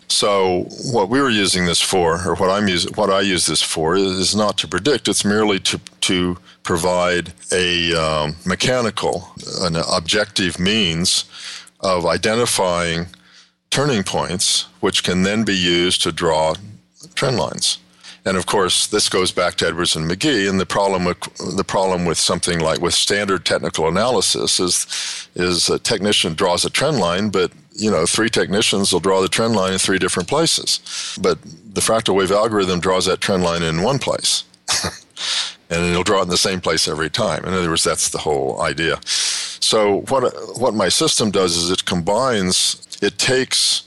[0.10, 3.62] So what we were using this for, or what I'm using, what I use this
[3.62, 5.08] for, is not to predict.
[5.08, 11.26] It's merely to to provide a um, mechanical, an objective means
[11.80, 13.08] of identifying
[13.70, 16.56] turning points, which can then be used to draw
[17.16, 17.80] trend lines.
[18.24, 20.48] And of course, this goes back to Edwards and Magee.
[20.48, 21.20] And the problem with
[21.56, 26.70] the problem with something like with standard technical analysis is is a technician draws a
[26.70, 30.30] trend line, but you know, three technicians will draw the trend line in three different
[30.30, 31.18] places.
[31.20, 34.44] But the fractal wave algorithm draws that trend line in one place.
[35.70, 37.46] and it'll draw it in the same place every time.
[37.46, 39.00] In other words, that's the whole idea.
[39.06, 40.24] So what
[40.60, 42.88] what my system does is it combines.
[43.02, 43.84] It takes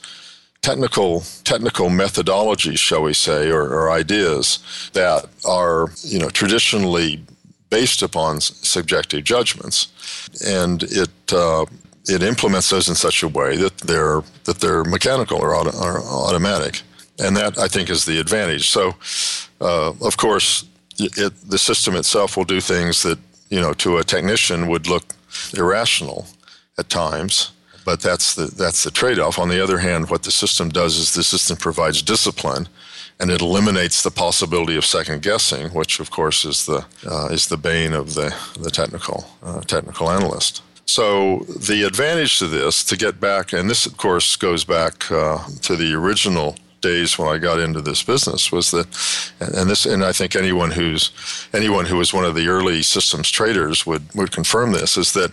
[0.65, 4.59] technical technical methodologies, shall we say, or, or ideas
[4.95, 7.23] that are you know traditionally
[7.69, 9.79] based upon subjective judgments,
[10.47, 11.67] and it uh,
[12.07, 16.01] it implements those in such a way that they're that they're mechanical or, auto, or
[16.01, 16.81] automatic,
[17.19, 18.71] and that I think is the advantage.
[18.71, 18.95] So,
[19.61, 20.65] uh, of course,
[20.99, 23.19] it, the system itself will do things that
[23.51, 25.15] you know to a technician would look
[25.53, 26.27] irrational
[26.79, 27.54] at times
[27.85, 29.39] but that's the that's the trade-off.
[29.39, 32.69] On the other hand what the system does is the system provides discipline
[33.21, 37.47] and it eliminates the possibility of second guessing which of course is the uh, is
[37.47, 40.63] the bane of the the technical uh, technical analyst.
[40.87, 45.39] So the advantage to this to get back and this of course goes back uh,
[45.63, 48.87] to the original days when I got into this business was that,
[49.41, 51.11] and this, and I think anyone who's
[51.55, 55.33] anyone who was one of the early systems traders would would confirm this is that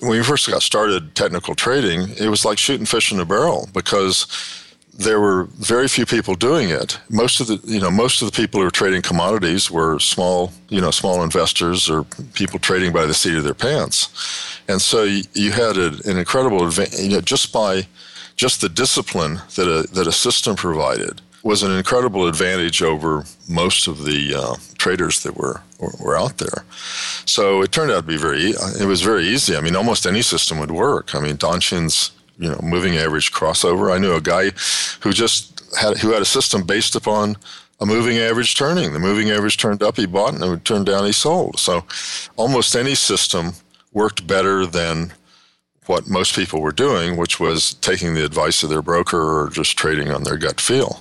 [0.00, 3.68] when we first got started technical trading, it was like shooting fish in a barrel
[3.72, 4.26] because
[4.94, 6.98] there were very few people doing it.
[7.08, 10.52] Most of the, you know, most of the people who were trading commodities were small,
[10.68, 14.08] you know, small investors or people trading by the seat of their pants.
[14.68, 17.86] And so you, you had a, an incredible advantage, you know, just by
[18.34, 23.86] just the discipline that a, that a system provided was an incredible advantage over most
[23.86, 26.64] of the uh, traders that were, were, were out there.
[27.26, 29.56] So it turned out to be very it was very easy.
[29.56, 31.14] I mean, almost any system would work.
[31.14, 33.94] I mean, Donchian's you know moving average crossover.
[33.94, 34.50] I knew a guy
[35.00, 37.36] who just had who had a system based upon
[37.80, 38.92] a moving average turning.
[38.92, 41.58] The moving average turned up, he bought, and it turned down, he sold.
[41.60, 41.84] So
[42.36, 43.52] almost any system
[43.92, 45.12] worked better than
[45.88, 49.76] what most people were doing, which was taking the advice of their broker or just
[49.76, 51.00] trading on their gut feel.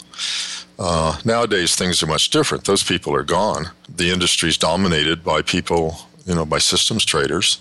[0.80, 2.64] Uh, nowadays, things are much different.
[2.66, 3.72] Those people are gone.
[3.94, 7.60] The industry is dominated by people, you know, by systems traders,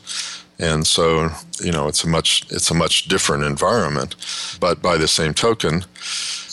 [0.59, 4.17] and so you know it's a much it's a much different environment.
[4.61, 5.85] But by the same token,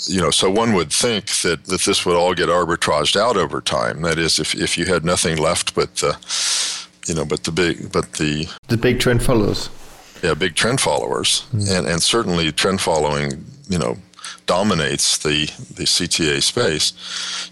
[0.07, 3.61] you know, so one would think that, that this would all get arbitraged out over
[3.61, 4.01] time.
[4.01, 6.17] That is, if, if you had nothing left but the,
[7.07, 9.69] you know, but the big, but the the big trend follows
[10.23, 11.77] yeah, big trend followers, mm.
[11.77, 13.97] and and certainly trend following, you know,
[14.45, 15.45] dominates the
[15.75, 16.93] the CTA space.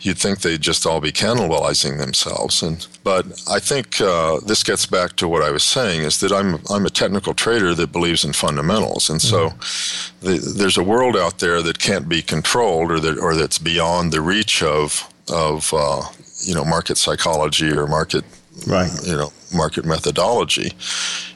[0.01, 4.85] You'd think they'd just all be cannibalizing themselves, and but I think uh, this gets
[4.85, 8.23] back to what I was saying is that I'm I'm a technical trader that believes
[8.23, 10.11] in fundamentals, and so mm.
[10.21, 14.13] the, there's a world out there that can't be controlled or that or that's beyond
[14.13, 16.03] the reach of of uh,
[16.41, 18.23] you know market psychology or market
[18.65, 20.71] right you know market methodology,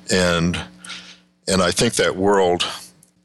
[0.10, 0.58] and
[1.48, 2.66] and I think that world,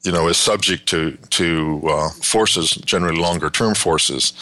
[0.03, 4.33] you know, is subject to to uh, forces, generally longer term forces,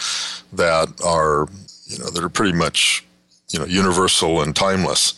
[0.53, 1.47] that are
[1.87, 3.05] you know that are pretty much
[3.49, 5.13] you know universal and timeless.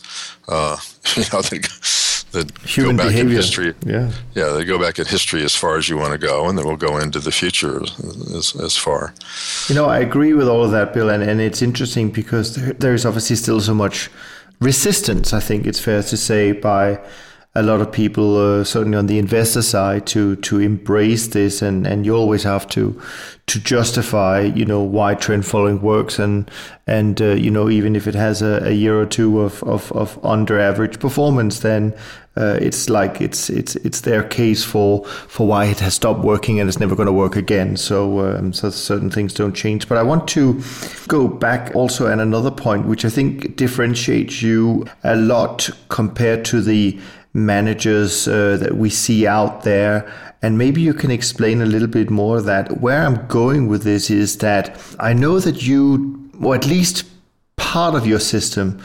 [0.48, 0.76] Uh,
[1.16, 3.30] you know, that, that Human go back behavior.
[3.30, 3.74] in history.
[3.84, 6.56] Yeah, yeah, they go back in history as far as you want to go, and
[6.56, 9.14] then we'll go into the future as, as far.
[9.68, 12.72] You know, I agree with all of that, Bill, and, and it's interesting because there,
[12.72, 14.10] there is obviously still so much
[14.60, 15.32] resistance.
[15.32, 16.98] I think it's fair to say by
[17.54, 21.86] a lot of people, uh, certainly on the investor side, to to embrace this, and
[21.86, 23.00] and you always have to
[23.46, 26.50] to justify, you know, why trend following works, and
[26.86, 29.92] and uh, you know, even if it has a, a year or two of, of,
[29.92, 31.94] of under average performance, then
[32.36, 36.58] uh, it's like it's it's it's their case for for why it has stopped working
[36.58, 37.76] and it's never going to work again.
[37.76, 39.88] So um, so certain things don't change.
[39.88, 40.62] But I want to
[41.08, 46.62] go back also at another point, which I think differentiates you a lot compared to
[46.62, 46.98] the
[47.34, 50.10] managers uh, that we see out there.
[50.42, 54.10] And maybe you can explain a little bit more that where I'm going with this
[54.10, 57.04] is that I know that you, or at least
[57.56, 58.80] part of your system,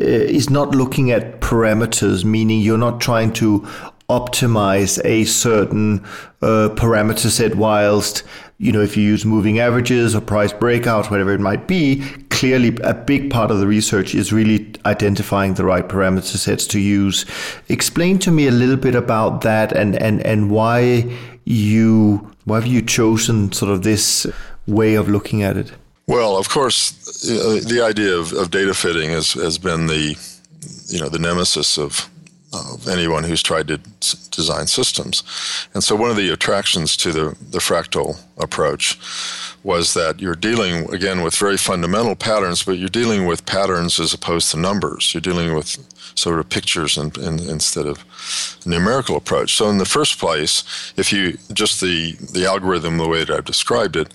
[0.00, 3.66] uh, is not looking at parameters, meaning you're not trying to
[4.08, 6.02] optimize a certain
[6.40, 8.22] uh, parameter set whilst
[8.56, 12.02] you know if you use moving averages or price breakouts whatever it might be
[12.38, 16.78] clearly a big part of the research is really identifying the right parameter sets to
[16.78, 17.26] use.
[17.68, 21.04] Explain to me a little bit about that and and and why
[21.44, 24.24] you why have you chosen sort of this
[24.68, 25.72] way of looking at it?
[26.06, 26.92] Well of course
[27.72, 30.16] the idea of, of data fitting has, has been the
[30.86, 32.08] you know the nemesis of
[32.52, 33.78] of anyone who's tried to
[34.30, 35.22] design systems.
[35.74, 38.98] And so one of the attractions to the, the fractal approach
[39.62, 44.14] was that you're dealing, again, with very fundamental patterns, but you're dealing with patterns as
[44.14, 45.12] opposed to numbers.
[45.12, 45.76] You're dealing with
[46.18, 48.04] sort of pictures instead of
[48.64, 49.54] numerical approach.
[49.54, 53.44] So in the first place, if you just the, the algorithm, the way that I've
[53.44, 54.08] described it,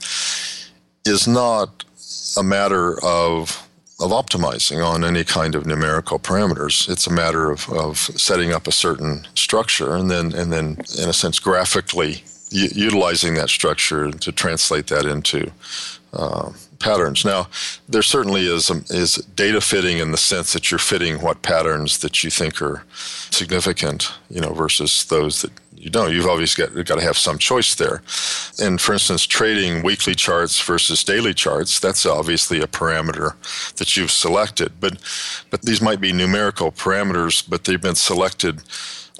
[1.05, 1.83] is not
[2.37, 3.67] a matter of
[4.03, 6.89] of optimizing on any kind of numerical parameters.
[6.89, 11.09] It's a matter of, of setting up a certain structure and then and then in
[11.09, 15.51] a sense graphically utilizing that structure to translate that into
[16.13, 16.51] uh,
[16.83, 17.23] patterns.
[17.23, 17.47] Now,
[17.87, 21.99] there certainly is um, is data fitting in the sense that you're fitting what patterns
[21.99, 22.83] that you think are
[23.31, 25.51] significant, you know, versus those that
[25.83, 26.13] you don't.
[26.13, 28.01] You've obviously got, got to have some choice there.
[28.59, 33.33] And for instance, trading weekly charts versus daily charts, that's obviously a parameter
[33.77, 34.73] that you've selected.
[34.79, 34.93] But
[35.49, 38.61] but these might be numerical parameters, but they've been selected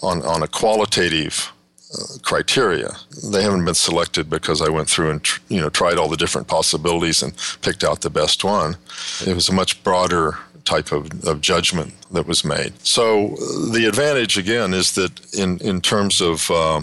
[0.02, 1.52] on, on a qualitative
[2.22, 2.92] criteria.
[3.32, 6.48] They haven't been selected because I went through and you know tried all the different
[6.48, 8.76] possibilities and picked out the best one.
[9.26, 12.74] It was a much broader type of, of judgment that was made.
[12.86, 13.36] So
[13.72, 16.82] the advantage again is that in, in terms of, uh,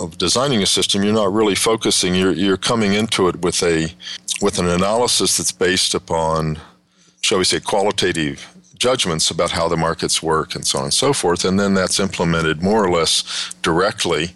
[0.00, 2.14] of designing a system, you're not really focusing.
[2.14, 3.92] You're, you're coming into it with a
[4.40, 6.60] with an analysis that's based upon,
[7.22, 8.46] shall we say, qualitative
[8.78, 12.00] judgments about how the markets work and so on and so forth, and then that's
[12.00, 14.30] implemented more or less directly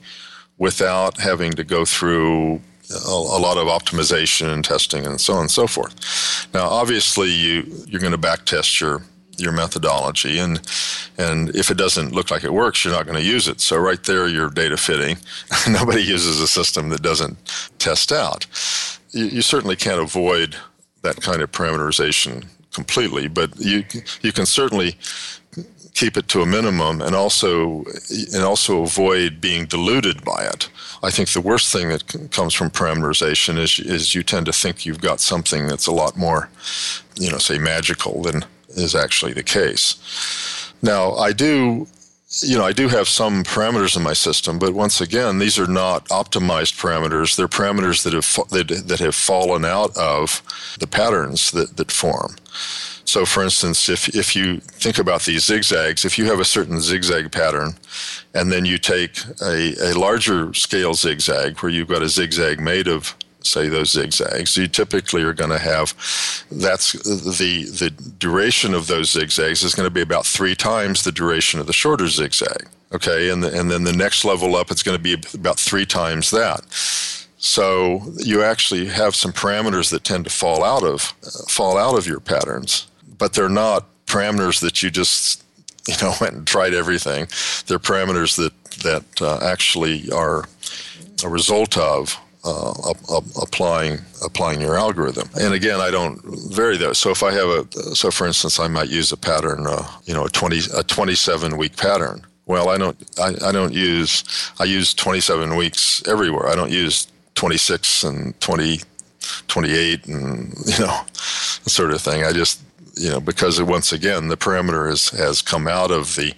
[0.58, 5.40] without having to go through a, a, lot of optimization and testing and so on
[5.40, 6.46] and so forth.
[6.52, 9.02] Now, obviously, you you're going to backtest your
[9.38, 10.60] your methodology, and
[11.18, 13.60] and if it doesn't look like it works, you're not going to use it.
[13.60, 15.16] So right there, you're data fitting.
[15.68, 17.38] Nobody uses a system that doesn't
[17.78, 18.46] test out.
[19.10, 20.56] You, you certainly can't avoid
[21.02, 23.84] that kind of parameterization completely, but you
[24.22, 24.96] you can certainly
[25.94, 27.84] keep it to a minimum and also
[28.32, 30.68] and also avoid being diluted by it.
[31.02, 34.86] I think the worst thing that comes from parameterization is is you tend to think
[34.86, 36.48] you've got something that's a lot more,
[37.16, 40.72] you know, say magical than is actually the case.
[40.82, 41.86] Now, I do
[42.40, 45.66] you know, I do have some parameters in my system, but once again, these are
[45.66, 47.36] not optimized parameters.
[47.36, 50.42] They're parameters that have that, that have fallen out of
[50.78, 52.36] the patterns that, that form.
[53.04, 56.80] So, for instance, if, if you think about these zigzags, if you have a certain
[56.80, 57.74] zigzag pattern,
[58.32, 62.88] and then you take a, a larger scale zigzag where you've got a zigzag made
[62.88, 63.14] of
[63.44, 64.56] say those zigzags.
[64.56, 65.94] You typically are going to have
[66.50, 71.12] that's the the duration of those zigzags is going to be about three times the
[71.12, 73.30] duration of the shorter zigzag okay?
[73.30, 76.30] And the, and then the next level up it's going to be about three times
[76.30, 76.62] that.
[77.38, 81.00] So you actually have some parameters that tend to fall out of
[81.48, 82.86] fall out of your patterns
[83.22, 85.44] but they're not parameters that you just
[85.86, 87.28] you know went and tried everything.
[87.68, 90.46] They're parameters that that uh, actually are
[91.24, 92.92] a result of uh,
[93.40, 95.28] applying applying your algorithm.
[95.40, 96.20] And again, I don't
[96.52, 96.98] vary those.
[96.98, 100.14] So if I have a so for instance, I might use a pattern, uh, you
[100.14, 102.22] know, a twenty a twenty seven week pattern.
[102.46, 104.24] Well, I don't I, I don't use
[104.58, 106.48] I use twenty seven weeks everywhere.
[106.48, 108.80] I don't use twenty six and 20,
[109.48, 112.24] 28 and you know sort of thing.
[112.24, 112.60] I just
[112.96, 116.34] you know, because once again the parameter has, has come out of the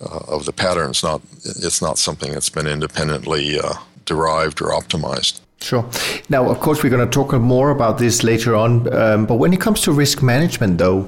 [0.00, 0.90] uh, of the pattern.
[0.90, 3.74] It's not it's not something that's been independently uh,
[4.12, 5.40] derived or optimized.
[5.62, 5.88] Sure.
[6.28, 8.92] Now, of course, we're going to talk more about this later on.
[8.92, 11.04] Um, but when it comes to risk management, though,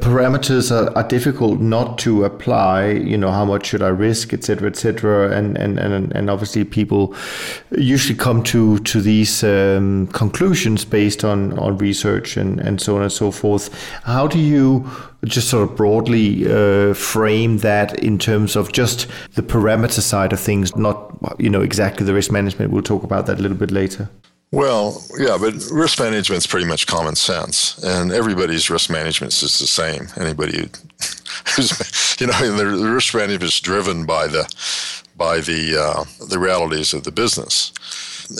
[0.00, 2.90] parameters are, are, difficult not to apply.
[3.12, 5.30] You know, how much should I risk, et cetera, et cetera.
[5.30, 7.14] And and and, and obviously, people
[7.70, 13.02] usually come to to these um, conclusions based on on research and and so on
[13.02, 13.70] and so forth.
[14.02, 14.84] How do you
[15.24, 20.40] just sort of broadly uh, frame that in terms of just the parameter side of
[20.40, 22.72] things, not you know exactly the risk management.
[22.72, 24.08] We'll talk about that a little bit later.
[24.50, 29.58] Well, yeah, but risk management is pretty much common sense, and everybody's risk management is
[29.58, 30.08] the same.
[30.16, 30.68] Anybody
[31.56, 34.44] who's, you know, the risk management is driven by the
[35.16, 37.72] by the uh, the realities of the business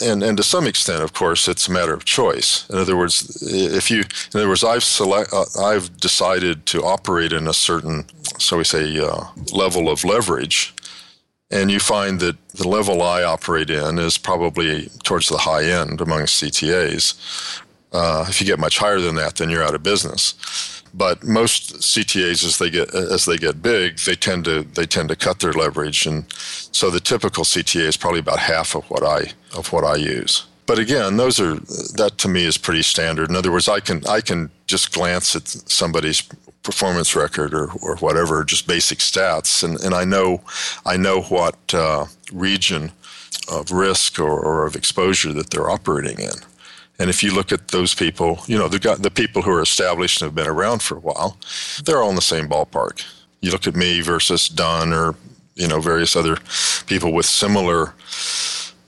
[0.03, 2.69] and and to some extent, of course, it's a matter of choice.
[2.69, 7.33] In other words, if you, in other words, I've select, uh, I've decided to operate
[7.33, 8.05] in a certain,
[8.39, 10.73] so we say, uh, level of leverage,
[11.51, 16.01] and you find that the level I operate in is probably towards the high end
[16.01, 17.61] among CTAs.
[17.91, 20.72] Uh, if you get much higher than that, then you're out of business.
[20.93, 25.09] But most CTAs, as they get as they get big, they tend to they tend
[25.09, 29.03] to cut their leverage, and so the typical CTA is probably about half of what
[29.03, 30.45] I of what I use.
[30.65, 31.55] But again, those are
[31.95, 33.29] that to me is pretty standard.
[33.29, 36.21] In other words, I can I can just glance at somebody's
[36.61, 40.41] performance record or, or whatever, just basic stats, and, and I know
[40.85, 42.91] I know what uh, region
[43.51, 46.35] of risk or, or of exposure that they're operating in.
[46.99, 50.21] And if you look at those people, you know, the, the people who are established
[50.21, 51.37] and have been around for a while,
[51.83, 53.03] they're all in the same ballpark.
[53.41, 55.15] You look at me versus Dunn or,
[55.55, 56.37] you know, various other
[56.85, 57.93] people with similar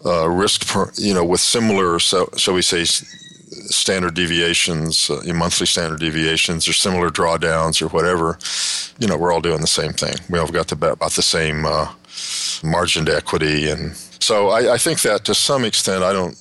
[0.06, 5.66] uh, risk, per, you know, with similar, so, shall we say, standard deviations, uh, monthly
[5.66, 8.38] standard deviations, or similar drawdowns, or whatever,
[9.00, 10.16] you know, we're all doing the same thing.
[10.30, 11.92] We all got about the same uh,
[12.64, 13.96] margin to equity, and
[14.26, 16.36] so I, I, think that to some extent, I don't.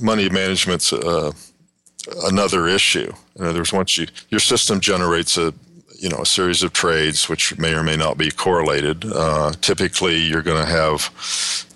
[0.00, 1.30] Money management's uh,
[2.24, 3.12] another issue.
[3.36, 5.52] In other words, once you your system generates a
[5.98, 9.04] you know a series of trades which may or may not be correlated.
[9.04, 11.12] Uh, typically, you're going to have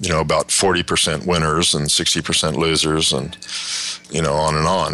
[0.00, 3.36] you know about 40% winners and 60% losers, and
[4.10, 4.92] you know on and on.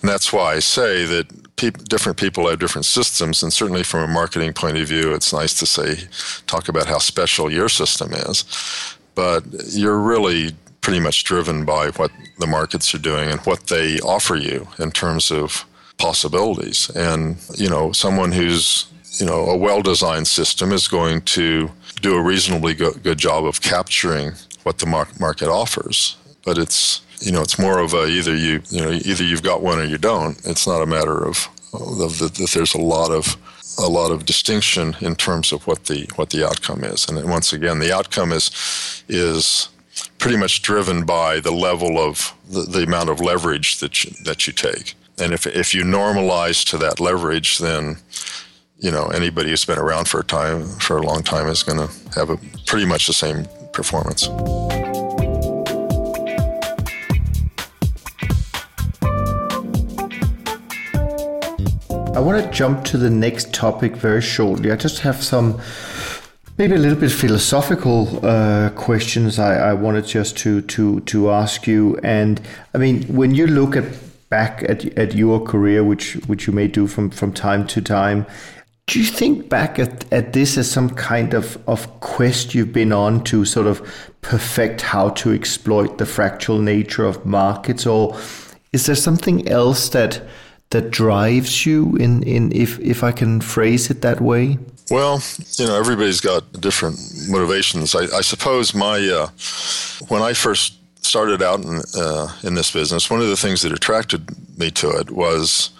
[0.00, 1.26] And that's why I say that
[1.88, 5.52] different people have different systems, and certainly from a marketing point of view, it's nice
[5.58, 6.08] to say
[6.46, 8.44] talk about how special your system is.
[9.18, 13.98] But you're really pretty much driven by what the markets are doing and what they
[13.98, 15.66] offer you in terms of
[15.96, 16.88] possibilities.
[16.90, 18.86] And, you know, someone who's,
[19.18, 21.68] you know, a well designed system is going to
[22.00, 26.16] do a reasonably good, good job of capturing what the market offers.
[26.44, 29.62] But it's, you know, it's more of a either you, you know, either you've got
[29.62, 30.38] one or you don't.
[30.46, 33.36] It's not a matter of, of that there's a lot of
[33.78, 37.08] a lot of distinction in terms of what the what the outcome is.
[37.08, 38.50] And once again, the outcome is
[39.08, 39.68] is
[40.18, 44.46] pretty much driven by the level of the, the amount of leverage that you, that
[44.46, 44.94] you take.
[45.20, 47.96] And if, if you normalize to that leverage, then
[48.78, 51.78] you know anybody who's been around for a time for a long time is going
[51.78, 54.28] to have a pretty much the same performance.
[62.18, 64.72] I want to jump to the next topic very shortly.
[64.72, 65.60] I just have some
[66.56, 71.68] maybe a little bit philosophical uh, questions I, I wanted just to to to ask
[71.68, 71.96] you.
[72.02, 72.40] And
[72.74, 73.84] I mean, when you look at
[74.30, 78.26] back at, at your career, which which you may do from, from time to time,
[78.88, 82.92] do you think back at, at this as some kind of, of quest you've been
[82.92, 83.80] on to sort of
[84.22, 88.18] perfect how to exploit the fractal nature of markets, or
[88.72, 90.20] is there something else that
[90.70, 94.58] that drives you in, in if if I can phrase it that way?
[94.90, 95.22] Well,
[95.58, 96.98] you know, everybody's got different
[97.28, 97.94] motivations.
[97.94, 99.28] I, I suppose my uh,
[100.08, 103.72] when I first started out in, uh, in this business, one of the things that
[103.72, 105.70] attracted me to it was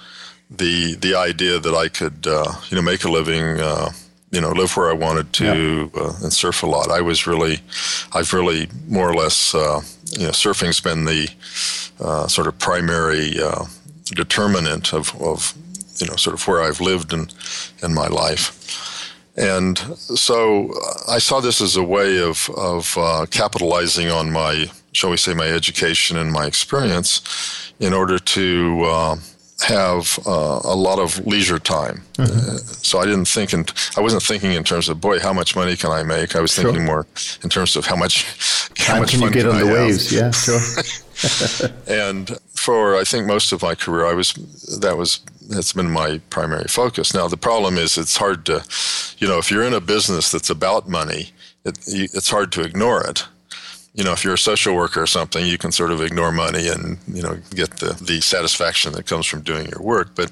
[0.51, 3.91] the the idea that I could uh, you know make a living, uh,
[4.31, 6.03] you know, live where I wanted to, yeah.
[6.03, 6.91] Uh, and surf a lot.
[6.91, 7.61] I was really,
[8.13, 9.81] I've really more or less, uh,
[10.19, 11.29] you know, surfing's been the
[12.01, 13.39] uh, sort of primary
[14.11, 15.55] determinant of, of
[16.01, 17.29] you know sort of where I've lived in
[17.83, 18.55] in my life.
[19.37, 20.73] And so
[21.09, 25.35] I saw this as a way of, of uh, capitalizing on my shall we say,
[25.35, 29.17] my education and my experience in order to uh,
[29.61, 32.03] have uh, a lot of leisure time.
[32.15, 32.51] Mm-hmm.
[32.51, 33.65] Uh, so I didn't think, in,
[33.97, 36.35] I wasn't thinking in terms of, boy, how much money can I make?
[36.35, 36.65] I was sure.
[36.65, 37.07] thinking more
[37.43, 38.25] in terms of how much
[38.79, 39.77] how much can you get on I the have.
[39.77, 40.13] waves?
[40.13, 40.61] Yeah, sure.
[41.89, 42.39] and
[42.69, 44.35] for I think most of my career, I was
[44.83, 47.15] that was that's been my primary focus.
[47.15, 48.63] Now the problem is it's hard to,
[49.17, 51.31] you know, if you're in a business that's about money,
[51.65, 53.27] it, it's hard to ignore it
[53.99, 56.69] you know, if you're a social worker or something, you can sort of ignore money
[56.69, 60.15] and, you know, get the, the satisfaction that comes from doing your work.
[60.15, 60.31] But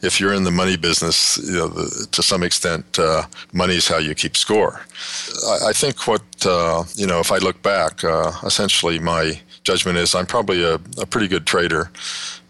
[0.00, 3.88] if you're in the money business, you know, the, to some extent, uh, money is
[3.88, 4.82] how you keep score.
[5.48, 9.98] I, I think what, uh, you know, if I look back, uh, essentially my judgment
[9.98, 11.90] is I'm probably a, a pretty good trader,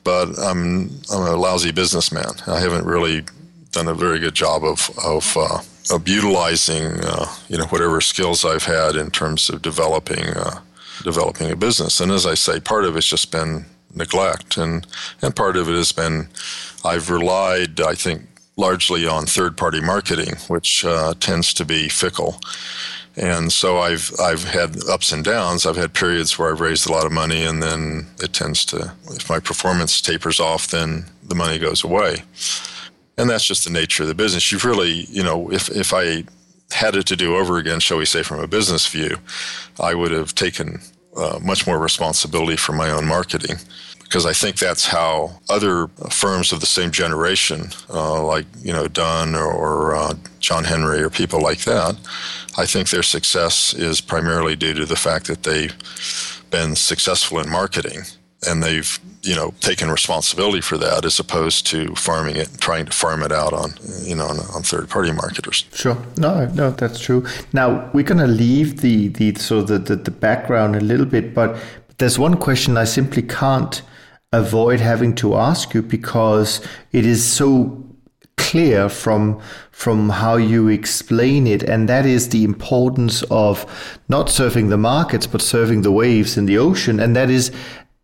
[0.04, 2.32] but I'm, I'm a lousy businessman.
[2.46, 3.24] I haven't really
[3.72, 5.58] done a very good job of, of uh,
[5.90, 10.61] of utilizing uh, you know whatever skills I've had in terms of developing uh,
[11.02, 12.00] developing a business.
[12.00, 14.86] And as I say, part of it's just been neglect, and
[15.22, 16.28] and part of it has been
[16.84, 18.22] I've relied, I think,
[18.56, 22.40] largely on third party marketing, which uh, tends to be fickle.
[23.20, 25.66] And so I've I've had ups and downs.
[25.66, 28.92] I've had periods where I've raised a lot of money, and then it tends to,
[29.10, 32.24] if my performance tapers off, then the money goes away
[33.20, 34.50] and that's just the nature of the business.
[34.50, 36.24] You've really, you know, if if I
[36.72, 39.18] had it to do over again, shall we say, from a business view,
[39.78, 40.80] I would have taken
[41.16, 43.56] uh, much more responsibility for my own marketing
[44.11, 48.88] because I think that's how other firms of the same generation, uh, like you know
[48.88, 51.94] Dunn or, or uh, John Henry or people like that,
[52.58, 55.72] I think their success is primarily due to the fact that they've
[56.50, 58.00] been successful in marketing
[58.48, 62.92] and they've you know taken responsibility for that as opposed to farming it trying to
[62.92, 65.66] farm it out on you know on, on third party marketers.
[65.72, 65.96] Sure.
[66.16, 67.24] No no that's true.
[67.52, 71.32] Now we're going to leave the the of the, the, the background a little bit
[71.32, 71.56] but
[71.98, 73.82] there's one question i simply can't
[74.33, 76.61] avoid having to ask you because
[76.93, 77.85] it is so
[78.37, 79.41] clear from
[79.72, 81.62] from how you explain it.
[81.62, 83.66] And that is the importance of
[84.09, 87.01] not surfing the markets but surfing the waves in the ocean.
[87.01, 87.51] And that is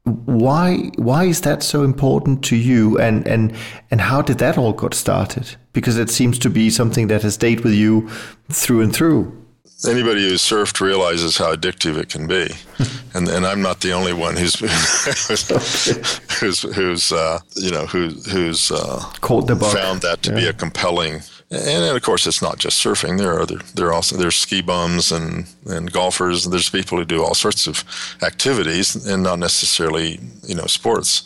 [0.05, 2.99] why why is that so important to you?
[2.99, 3.53] And and
[3.91, 5.57] and how did that all got started?
[5.72, 8.09] Because it seems to be something that has stayed with you
[8.51, 9.45] through and through
[9.85, 12.49] anybody who's surfed realizes how addictive it can be
[13.14, 14.55] and and I'm not the only one who's
[16.41, 19.74] who's who's uh, you know who, who's uh, Caught the bug.
[19.74, 20.37] found that to Yeah.
[20.37, 21.20] be a compelling
[21.51, 24.37] and, and of course it's not just surfing there are other there are also there's
[24.37, 27.85] ski bums and and golfers and there's people who do all sorts of
[28.22, 30.18] activities and not necessarily
[30.49, 31.22] you know sports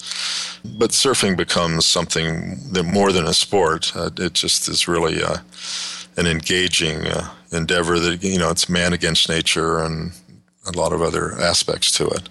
[0.78, 5.38] but surfing becomes something that more than a sport uh, it just is really uh,
[6.20, 10.12] an engaging uh, endeavor that you know it's man against nature and
[10.66, 12.28] a lot of other aspects to it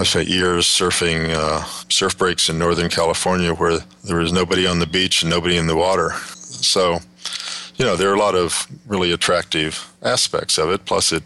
[0.00, 4.78] I've spent years surfing uh, surf breaks in Northern California where there was nobody on
[4.78, 6.12] the beach and nobody in the water.
[6.36, 7.00] So,
[7.76, 10.86] you know, there are a lot of really attractive aspects of it.
[10.86, 11.22] Plus, it,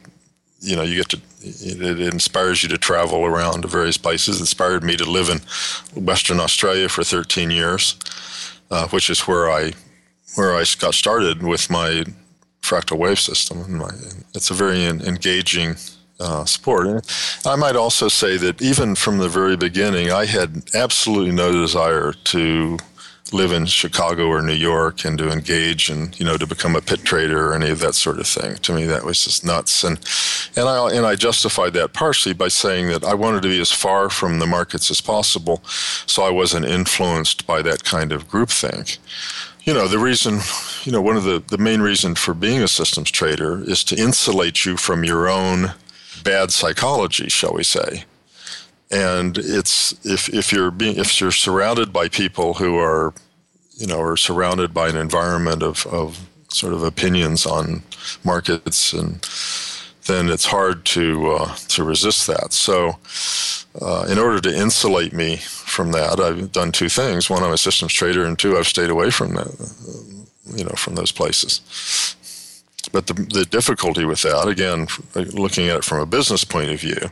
[0.60, 4.38] you know, you get to, it, it inspires you to travel around to various places.
[4.38, 5.38] It inspired me to live in
[6.04, 7.96] Western Australia for 13 years,
[8.72, 9.72] uh, which is where I,
[10.34, 12.04] where I got started with my
[12.62, 13.60] fractal wave system.
[13.62, 13.90] And my,
[14.34, 15.76] it's a very en- engaging
[16.20, 16.86] uh, sport.
[16.86, 17.02] And
[17.44, 22.12] I might also say that even from the very beginning, I had absolutely no desire
[22.12, 22.78] to
[23.32, 26.80] live in Chicago or New York and to engage and you know to become a
[26.80, 28.56] pit trader or any of that sort of thing.
[28.56, 29.82] To me, that was just nuts.
[29.82, 29.98] And
[30.56, 33.72] and I and I justified that partially by saying that I wanted to be as
[33.72, 38.98] far from the markets as possible, so I wasn't influenced by that kind of groupthink
[39.64, 40.40] you know the reason
[40.84, 43.96] you know one of the the main reason for being a systems trader is to
[43.96, 45.72] insulate you from your own
[46.22, 48.04] bad psychology shall we say.
[48.90, 53.14] And it's if if you're being if you're surrounded by people who are
[53.76, 57.82] you know are surrounded by an environment of of sort of opinions on
[58.22, 59.26] markets and
[60.06, 62.98] then it's hard to uh, to resist that so
[63.80, 67.28] uh, in order to insulate me from that, I've done two things.
[67.28, 69.48] One, I'm a systems trader, and two, I've stayed away from that,
[70.54, 71.60] you know, from those places.
[72.92, 74.86] But the, the difficulty with that, again,
[75.32, 77.10] looking at it from a business point of view,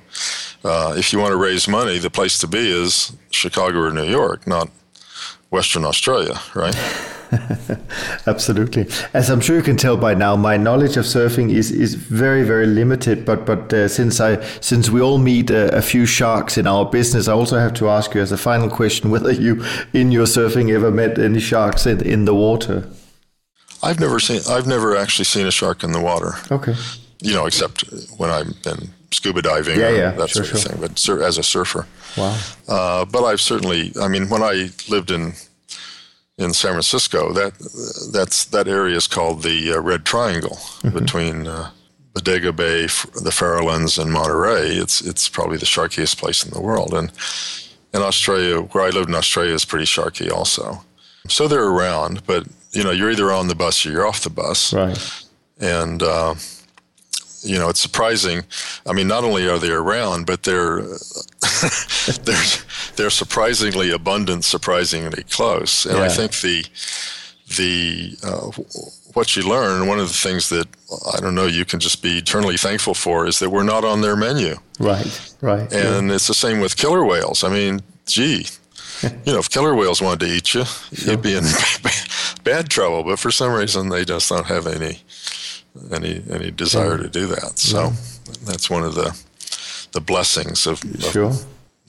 [0.64, 4.04] uh, if you want to raise money, the place to be is Chicago or New
[4.08, 4.70] York, not
[5.50, 6.76] Western Australia, right?
[8.26, 8.86] Absolutely.
[9.14, 12.42] As I'm sure you can tell by now, my knowledge of surfing is, is very
[12.42, 13.24] very limited.
[13.24, 16.84] But but uh, since I since we all meet a, a few sharks in our
[16.84, 20.26] business, I also have to ask you as a final question whether you in your
[20.26, 22.88] surfing ever met any sharks in, in the water.
[23.82, 26.34] I've never seen, I've never actually seen a shark in the water.
[26.52, 26.74] Okay.
[27.20, 27.82] You know, except
[28.16, 30.70] when I've been scuba diving, Yeah, or yeah, that sure, sort of sure.
[30.72, 30.80] thing.
[30.80, 32.38] But sur- as a surfer, Wow.
[32.68, 35.32] Uh, but I've certainly, I mean, when I lived in
[36.38, 37.52] in San Francisco, that
[38.12, 41.70] that's that area is called the uh, Red Triangle between uh,
[42.14, 44.70] Bodega Bay, the Farallones, and Monterey.
[44.76, 47.12] It's it's probably the sharkiest place in the world, and
[47.94, 50.82] in Australia, where I lived in Australia, is pretty sharky also.
[51.28, 54.30] So they're around, but you know, you're either on the bus or you're off the
[54.30, 54.98] bus Right.
[55.60, 56.34] and uh,
[57.42, 58.42] you know it's surprising.
[58.86, 60.82] I mean, not only are they around, but they're
[62.22, 62.44] they're
[62.96, 65.86] they're surprisingly abundant, surprisingly close.
[65.86, 66.64] And I think the
[67.56, 68.50] the uh,
[69.14, 70.66] what you learn, one of the things that
[71.14, 74.00] I don't know, you can just be eternally thankful for, is that we're not on
[74.00, 74.56] their menu.
[74.78, 75.34] Right.
[75.40, 75.70] Right.
[75.70, 75.98] yeah.
[75.98, 77.44] And it's the same with killer whales.
[77.44, 78.46] I mean, gee,
[79.02, 81.44] you know, if killer whales wanted to eat you, you'd be in
[82.44, 83.02] bad trouble.
[83.04, 85.00] But for some reason, they just don't have any
[85.90, 87.58] any any desire to do that.
[87.58, 87.92] So
[88.46, 89.16] that's one of the
[89.92, 91.32] the blessings of, of, Sure.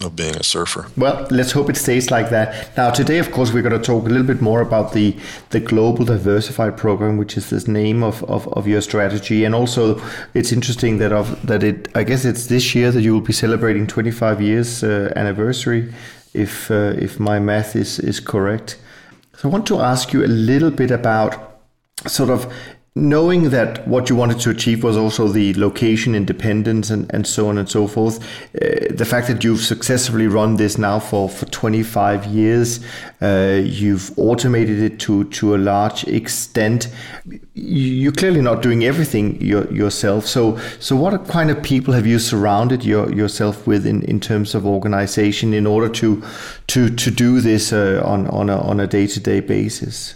[0.02, 0.88] of being a surfer.
[0.98, 2.76] Well, let's hope it stays like that.
[2.76, 5.16] Now, today, of course, we're going to talk a little bit more about the,
[5.52, 9.46] the Global Diversified Program, which is the name of, of, of your strategy.
[9.46, 10.02] And also,
[10.34, 11.88] it's interesting that of that it.
[11.96, 15.94] I guess it's this year that you will be celebrating 25 years uh, anniversary,
[16.34, 18.78] if uh, if my math is is correct.
[19.38, 21.52] So, I want to ask you a little bit about
[22.08, 22.52] sort of
[22.96, 27.50] knowing that what you wanted to achieve was also the location independence and, and so
[27.50, 28.24] on and so forth,
[28.62, 32.80] uh, the fact that you've successfully run this now for, for 25 years,
[33.20, 36.88] uh, you've automated it to, to a large extent.
[37.56, 40.28] You're clearly not doing everything your, yourself.
[40.28, 44.54] So, so what kind of people have you surrounded your, yourself with in, in terms
[44.54, 46.24] of organization in order to
[46.68, 50.16] to, to do this uh, on, on a, on a day-to-day basis?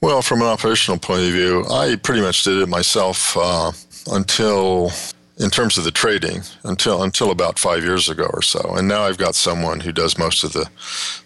[0.00, 3.72] Well, from an operational point of view, I pretty much did it myself uh,
[4.12, 4.92] until,
[5.38, 8.74] in terms of the trading, until until about five years ago or so.
[8.76, 10.70] And now I've got someone who does most of the,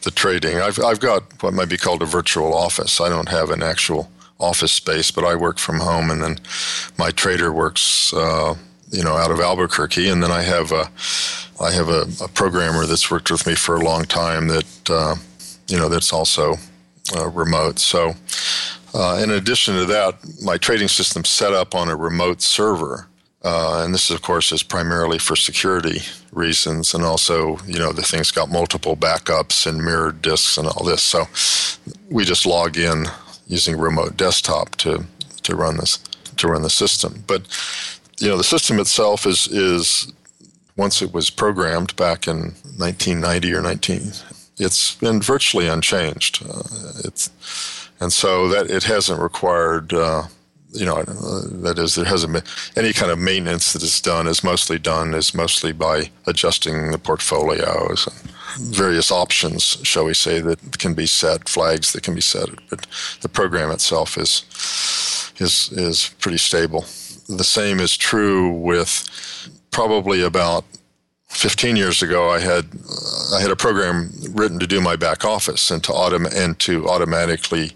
[0.04, 0.58] the trading.
[0.58, 2.98] I've I've got what might be called a virtual office.
[2.98, 6.38] I don't have an actual office space, but I work from home, and then
[6.96, 8.54] my trader works, uh,
[8.90, 10.90] you know, out of Albuquerque, and then I have a
[11.62, 15.16] I have a, a programmer that's worked with me for a long time that uh,
[15.68, 16.56] you know that's also
[17.16, 17.78] uh, remote.
[17.78, 18.14] So,
[18.94, 23.08] uh, in addition to that, my trading system set up on a remote server.
[23.44, 26.00] Uh, and this, of course, is primarily for security
[26.30, 30.84] reasons, and also, you know, the thing's got multiple backups and mirrored disks and all
[30.84, 31.02] this.
[31.02, 31.24] So,
[32.08, 33.06] we just log in
[33.48, 35.04] using remote desktop to
[35.42, 35.98] to run this
[36.36, 37.24] to run the system.
[37.26, 37.42] But,
[38.18, 40.12] you know, the system itself is is
[40.76, 44.12] once it was programmed back in 1990 or 19
[44.58, 46.44] it's been virtually unchanged.
[46.48, 46.62] Uh,
[47.04, 47.30] it's
[48.00, 49.92] and so that it hasn't required.
[49.92, 50.24] Uh,
[50.74, 52.42] you know, uh, that is, there hasn't been
[52.76, 54.26] any kind of maintenance that is done.
[54.26, 60.40] is mostly done is mostly by adjusting the portfolios and various options, shall we say,
[60.40, 62.48] that can be set, flags that can be set.
[62.70, 62.86] But
[63.20, 64.44] the program itself is
[65.38, 66.86] is is pretty stable.
[67.28, 69.08] The same is true with
[69.70, 70.64] probably about
[71.32, 72.66] 15 years ago, I had
[73.34, 76.88] I had a program written to do my back office and to autom- and to
[76.88, 77.72] automatically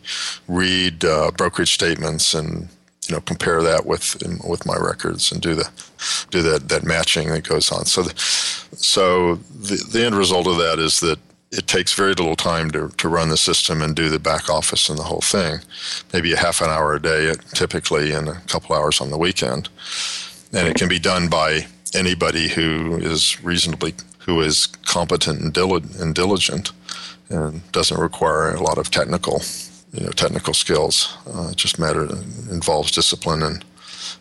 [0.46, 2.68] read uh, brokerage statements and
[3.08, 5.68] you know compare that with with my records and do the
[6.30, 7.86] do that that matching that goes on.
[7.86, 8.14] So the,
[8.76, 11.18] so the the end result of that is that
[11.50, 14.88] it takes very little time to, to run the system and do the back office
[14.88, 15.60] and the whole thing.
[16.12, 19.68] Maybe a half an hour a day, typically, and a couple hours on the weekend.
[20.52, 23.94] And it can be done by anybody who is reasonably
[24.26, 26.72] who is competent and, dil- and diligent
[27.30, 29.40] and doesn't require a lot of technical
[29.92, 31.16] you know technical skills.
[31.26, 32.04] Uh, it just matter
[32.50, 33.64] involves discipline and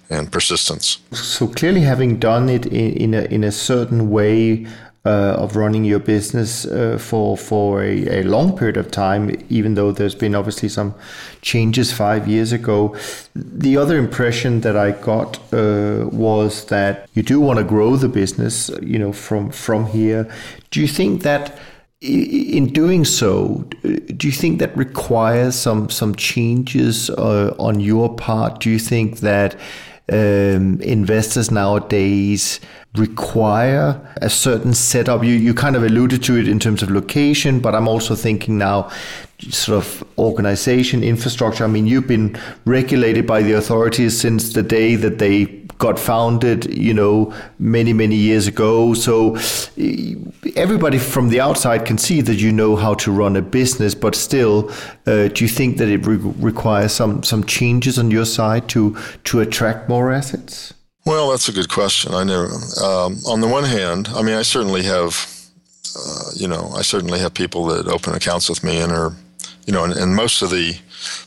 [0.10, 1.00] and persistence.
[1.12, 4.68] So clearly having done it in, in a in a certain way
[5.06, 9.76] uh, of running your business uh, for for a, a, long period of time, even
[9.76, 10.96] though there's been obviously some
[11.42, 12.96] changes five years ago.
[13.36, 18.10] The other impression that I got uh, was that you do want to grow the
[18.10, 20.28] business, you know, from from here.
[20.72, 21.58] Do you think that?
[22.02, 28.60] In doing so, do you think that requires some some changes uh, on your part?
[28.60, 29.56] Do you think that
[30.12, 32.60] um, investors nowadays
[32.96, 35.24] require a certain setup.
[35.24, 38.58] You you kind of alluded to it in terms of location, but I'm also thinking
[38.58, 38.90] now
[39.40, 41.64] sort of organization, infrastructure.
[41.64, 46.66] I mean, you've been regulated by the authorities since the day that they got founded,
[46.78, 48.94] you know, many, many years ago.
[48.94, 49.36] So
[50.56, 54.16] everybody from the outside can see that you know how to run a business, but
[54.16, 54.72] still,
[55.06, 58.98] uh, do you think that it re- requires some, some changes on your side to,
[59.26, 60.74] to attract more assets?
[61.06, 62.14] Well, that's a good question.
[62.14, 62.46] I know.
[62.84, 65.30] Um, on the one hand, I mean, I certainly have,
[65.96, 69.14] uh, you know, I certainly have people that open accounts with me and are
[69.66, 70.78] you know, and, and most of the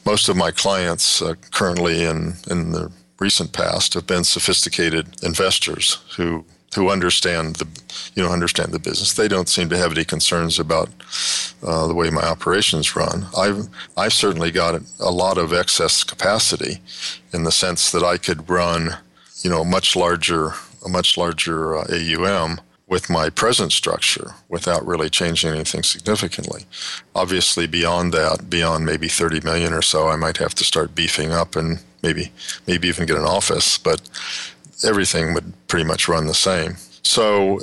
[0.06, 5.98] most of my clients uh, currently in in the recent past have been sophisticated investors
[6.16, 6.44] who
[6.74, 7.66] who understand the
[8.14, 9.14] you know understand the business.
[9.14, 10.90] They don't seem to have any concerns about
[11.62, 13.26] uh, the way my operations run.
[13.36, 16.78] I've I've certainly got a lot of excess capacity
[17.32, 18.98] in the sense that I could run
[19.42, 20.52] you know a much larger
[20.84, 26.64] a much larger uh, AUM with my present structure without really changing anything significantly.
[27.14, 31.30] Obviously, beyond that, beyond maybe 30 million or so, I might have to start beefing
[31.30, 32.32] up and maybe
[32.66, 34.00] maybe even get an office, but
[34.84, 36.76] everything would pretty much run the same.
[37.02, 37.60] So,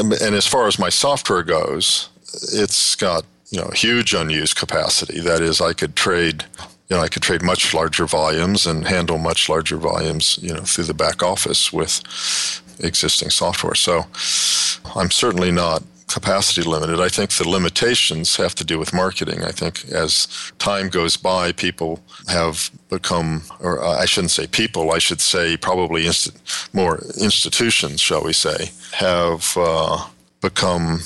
[0.00, 2.08] um, and as far as my software goes,
[2.52, 5.20] it's got you know huge unused capacity.
[5.20, 6.44] That is, I could trade
[6.88, 10.60] you know, I could trade much larger volumes and handle much larger volumes, you know,
[10.60, 12.00] through the back office with
[12.78, 13.74] existing software.
[13.74, 14.06] So
[14.94, 17.00] I'm certainly not capacity limited.
[17.00, 19.42] I think the limitations have to do with marketing.
[19.42, 20.28] I think as
[20.58, 26.06] time goes by, people have become, or I shouldn't say people, I should say probably
[26.06, 30.06] inst- more institutions, shall we say, have uh,
[30.40, 31.00] become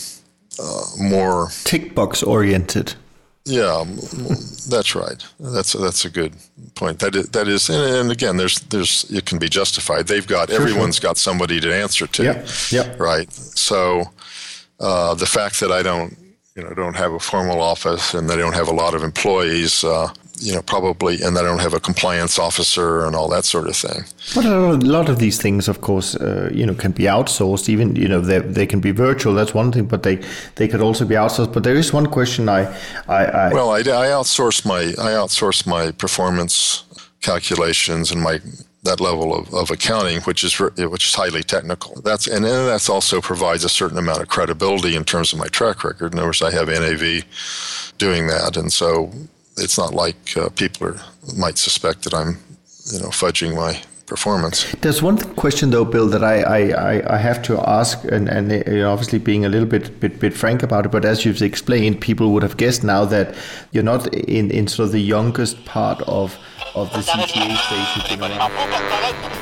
[0.59, 2.94] uh, more tick box oriented.
[3.46, 3.84] Yeah,
[4.68, 5.24] that's right.
[5.40, 6.34] That's that's a good
[6.74, 6.98] point.
[6.98, 10.07] That is, that is, and, and again, there's there's it can be justified.
[10.07, 11.09] They've got sure, everyone's sure.
[11.09, 12.22] got somebody to answer to.
[12.22, 12.46] Yeah.
[12.70, 12.94] Yeah.
[12.98, 13.32] Right.
[13.32, 14.05] So
[14.81, 16.16] uh, the fact that I don't
[16.57, 19.03] you know don't have a formal office and that I don't have a lot of
[19.03, 23.28] employees uh, you know, probably, and that I don't have a compliance officer and all
[23.28, 24.05] that sort of thing.
[24.35, 27.68] But a lot of these things, of course, uh, you know, can be outsourced.
[27.68, 29.35] Even you know, they, they can be virtual.
[29.35, 30.16] That's one thing, but they
[30.57, 31.53] they could also be outsourced.
[31.53, 32.62] But there is one question I,
[33.07, 36.85] I, I well, I, I outsource my I outsource my performance
[37.20, 38.41] calculations and my
[38.83, 42.01] that level of, of accounting, which is which is highly technical.
[42.03, 45.49] That's and then that's also provides a certain amount of credibility in terms of my
[45.49, 46.12] track record.
[46.12, 47.24] In other words, I have NAV
[47.99, 49.11] doing that, and so
[49.59, 51.01] it's not like uh, people are,
[51.37, 52.39] might suspect that I'm,
[52.93, 54.70] you know, fudging my performance.
[54.82, 58.90] There's one question though, Bill, that I, I, I have to ask, and, and uh,
[58.90, 62.32] obviously being a little bit, bit bit frank about it, but as you've explained, people
[62.32, 63.34] would have guessed now that
[63.70, 66.36] you're not in, in sort of the youngest part of
[66.74, 69.39] of the CTA stage you've been around.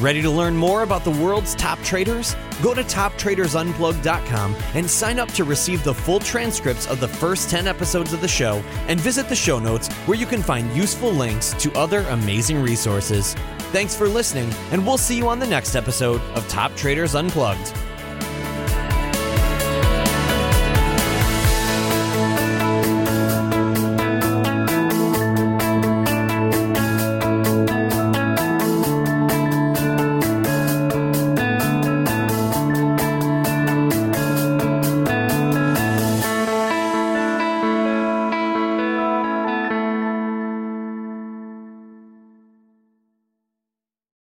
[0.00, 2.34] Ready to learn more about the world's top traders?
[2.60, 7.68] Go to toptradersunplugged.com and sign up to receive the full transcripts of the first 10
[7.68, 8.56] episodes of the show
[8.88, 13.34] and visit the show notes where you can find useful links to other amazing resources.
[13.70, 17.72] Thanks for listening, and we'll see you on the next episode of Top Traders Unplugged.